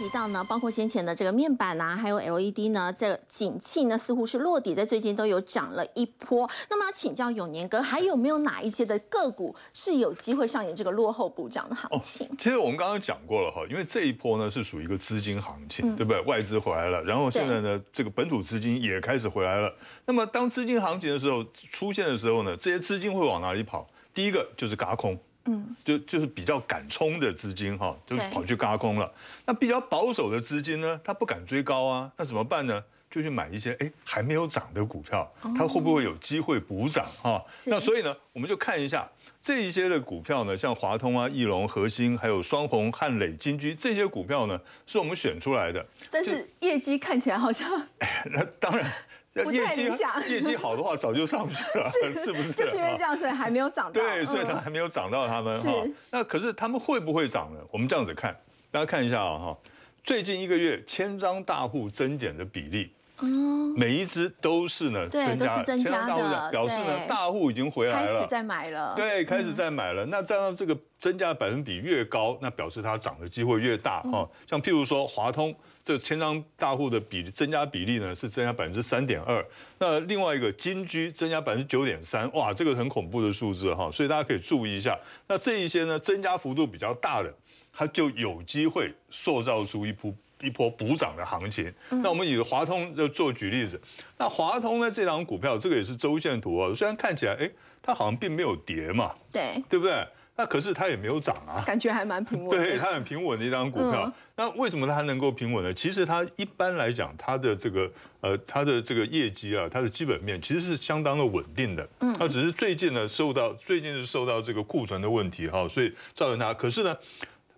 [0.00, 6.48] 提到呢，包括先前的这个面板啊，还有 LED 呢，这景气呢似乎是落底，在最近都有涨了一波。
[6.70, 12.26] 那么请教永年哥，还有没有哪一些的个股是有机会上演这个落后补涨的行情？
[12.38, 16.22] 其实我们刚刚讲过了哈，因为这一波呢是属于一个资金行情，对不对？
[16.22, 19.70] 外资回来了，然后现在呢这个本土资金也开始回来了。
[20.06, 23.86] 那么当资金行情的时候出现的时候呢，这些资金会往哪里跑？
[24.14, 25.18] 第一个就是嘎空。
[25.50, 29.12] 嗯，就就是比较敢冲的资金哈，就跑去嘎空了。
[29.44, 32.82] 那比较保守的资金呢，他不敢追高啊，那怎么办呢？
[33.10, 35.28] 就去买一些哎还没有涨的股票，
[35.58, 37.44] 它会不会有机会补涨哈？
[37.66, 39.10] 那所以呢，我们就看一下
[39.42, 45.84] 这一些的股票呢，像华通啊、翼龙、核心，还有双红、汉磊、金居这些股票呢，是我们选出来的。
[46.08, 47.68] 但是业绩看起来好像，
[48.30, 48.88] 那当然。
[49.34, 49.84] 业绩
[50.32, 52.52] 业绩好的话，早就上去了， 是不是？
[52.52, 53.92] 就是因为这样，所以还没有涨到。
[53.92, 55.70] 对，所以它还没有涨到他们哈。
[56.10, 57.60] 那可是他们会不会涨呢？
[57.70, 58.36] 我们这样子看，
[58.70, 59.58] 大家看一下啊哈。
[60.02, 63.28] 最近一个月千张大户增减的比例，哦
[63.76, 70.04] 每一只都是呢增加，增加的，表示呢大户已经回来了，开始在买了，对，开始在买了。
[70.06, 74.28] 那这样这个增加的百分比越高，那表示它涨的机会越大哈。
[74.48, 75.54] 像譬如说华通
[75.90, 79.44] 这千张大户的比增加比例呢是增加百分之三点二，
[79.78, 84.96] 那另外一个金居增加百分之九点三，哇，这个很恐怖的数字哈，所以大家可以注意一下。
[85.26, 87.34] 那这一些呢增加幅度比较大的，
[87.72, 90.14] 它就有机会塑造出一波。
[90.42, 93.78] 一波补涨的行情，那我们以华通就做举例子。
[94.16, 96.72] 那华通呢，这档股票，这个也是周线图啊。
[96.74, 97.50] 虽然看起来，哎，
[97.82, 100.02] 它好像并没有跌嘛，对，对不对？
[100.40, 102.56] 那可是它也没有涨啊，感觉还蛮平稳。
[102.58, 104.10] 对，它很平稳的一张股票。
[104.36, 105.74] 那为什么它能够平稳呢？
[105.74, 107.90] 其实它一般来讲，它的这个
[108.22, 111.86] 呃，它的这个业绩啊，它的基本面其实是相当的稳定的。
[111.98, 116.54] 嗯，它只是最近呢，受到最近是受到这个库存的问题哈，所以造成它。
[116.54, 116.96] 可是呢，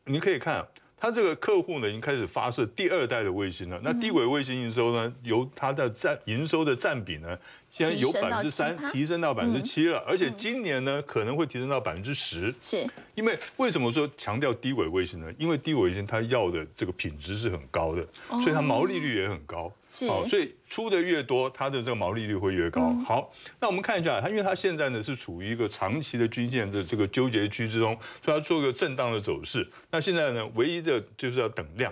[0.07, 0.67] 你可以看。
[1.05, 3.81] 它这个客户呢，已经开始发射第二代的卫星了。
[3.83, 7.37] 那低轨卫星营收呢，由它的占营收的占比呢。
[7.73, 12.55] 现在有百分之三提升到百分之七了，而且今年呢可能会提升到百分之十。
[12.61, 15.33] 是，因为为什么说强调低轨卫星呢？
[15.39, 19.73] 因为低轨卫星它要的这个品质是很高的，所以它毛利率也很高。
[19.89, 22.95] 是，所以出的越多，它的这个毛利率会越高。
[23.07, 29.67] 好，那我们看一下它，因为它现在呢是处于一个长期的均线的这个纠结区之中，所以它做一个震荡的走势。
[29.91, 31.91] 那现在呢，唯一的就是要等量，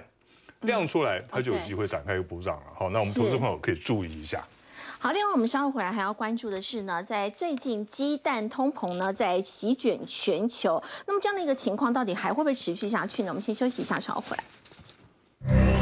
[0.61, 2.65] 量出来它就有机会展开一个补涨了。
[2.75, 4.47] 好，那我们投资朋友可以注意一下。
[5.03, 13.31] 好，另外我们稍后回来还要关注的是呢，在最近鸡蛋通膨呢在席卷全球，那么这样的一个情况到底还会不会持续下去呢？
[13.31, 15.80] 我们先休息一下，稍后回来。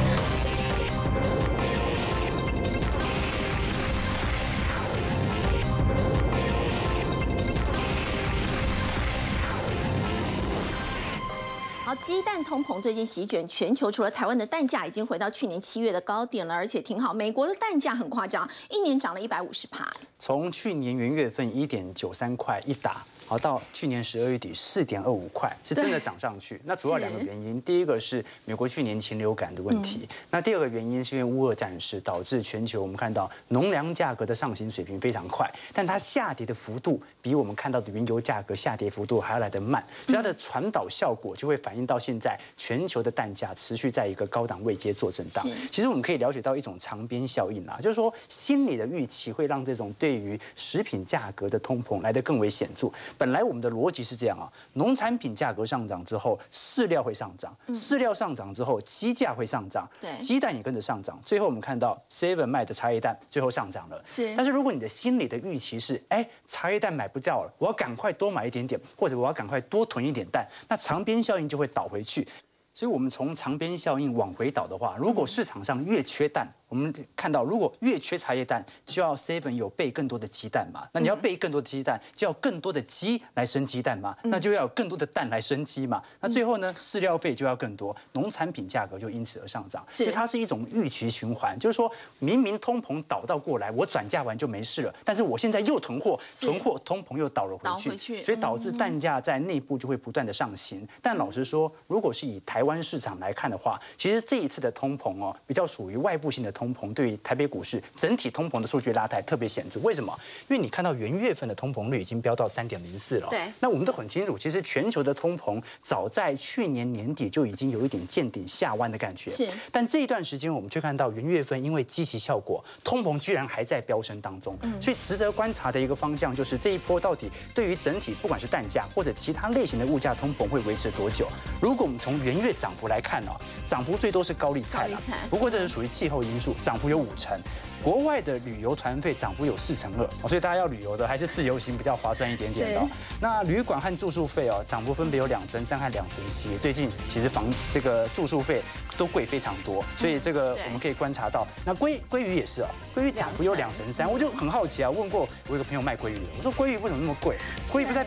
[12.01, 17.13] 鸡蛋通膨最近席卷全球，除了台湾的蛋价已经回到去年七月的高点了，而且挺好。
[17.13, 19.87] 美国的蛋价很夸张，一年涨了一百五十趴。
[20.19, 23.05] 从去年元月份一点九三块一打。
[23.29, 26.59] 好，到去年十二月底四点二五块，是真的涨上去。
[26.65, 45.47] 那主要两个原因，第一个是美国去年禽流感的问题，那第二个原因是因为乌俄战事导致全球我们看到农粮价格的上行水平非常快，但它下跌的幅度比我们看到的原油价格下跌幅度还要来得慢，所以它的传导效果就会反映到现在全球的蛋价持续在一个高档位阶做震荡。
[45.71, 52.91] 其实我们可以了解到一种长边效应啊，就是说心理的预期会让这种对于食品价格的通膨来得更为显著。
[53.19, 61.21] 本来我们的逻辑是这样啊，农产品价格上涨之后，饲料会上涨，饲料上涨之后，鸡价会上涨，对，鸡蛋也跟着上涨。
[61.25, 64.35] 最后我们看到 Seven 卖的茶叶蛋最后上涨了，是。
[64.37, 72.27] 但是如果你的心里的预期是，哎，茶叶蛋买不掉了，我要赶快多买一点点，或者我要赶快多囤一点蛋，那长边效应就会倒回去。
[72.75, 80.87] 所以，我们从长边效应往回倒的话，如果市场上越缺蛋，我们看到，如果越缺茶叶蛋，就要 seven 有备更多的鸡蛋嘛？
[80.93, 84.15] 那你要备更多的鸡蛋，就要更多的鸡来生鸡蛋嘛？
[84.25, 86.03] 那就要有更多的蛋来生鸡嘛？
[86.21, 89.83] 那最后呢，饲料费就要更多，农产品价格就因此而上涨。
[89.89, 100.87] 所以它是一种预期循环，就是说明明通膨倒到过来，我转嫁完就没事了，但是我现在又囤货，囤货通膨又倒了回去，所以导致蛋价在内部就会不断的上行。
[101.01, 106.53] 但老实说，如果是以台湾市场来看的话，其实这一次的通膨哦，比较属于外部性的。
[106.59, 110.13] 通膨对于台北股市整体通膨的数据拉抬特别显著，为什么？
[110.49, 113.29] 因为你看到元月份的通膨率已经飙到三点零四了。
[113.31, 119.31] 对，那我们都很清楚，其实全球的通膨早在去年年底就已经有一点见顶下弯的感觉。
[119.31, 124.59] 是，但这一段时间我们却看到元月份因为积极效果，通膨居然还在飙升当中。
[124.63, 131.29] 嗯，所以值得观察的一个方向就是这一波到底对于整体不管是蛋价或者其他类型的物价通膨会维持多久？
[131.63, 133.31] 如果我们从元月涨幅来看呢，
[133.65, 135.01] 涨幅最多是高利菜了。
[135.31, 136.48] 不过这是属于气候因素。
[136.63, 137.39] 涨幅有五成，
[137.83, 142.83] 国外的旅游团费涨幅有四成二，所以大家要旅游的还是自由行比较划算一点点的。
[143.21, 146.57] 那旅馆和住宿费哦，涨幅分别有两成三和两成七。
[146.59, 148.61] 最近其实房这个住宿费
[148.97, 151.47] 都贵非常多，所以这个我们可以观察到。
[151.65, 157.37] 那鲑鲑鱼也是哦，鲑鱼涨幅有两成三，我就很好奇啊，问过我有个朋友卖鲑鱼的，我说鲑鱼为什么那么贵？
[157.73, 157.97] 鲑鱼不在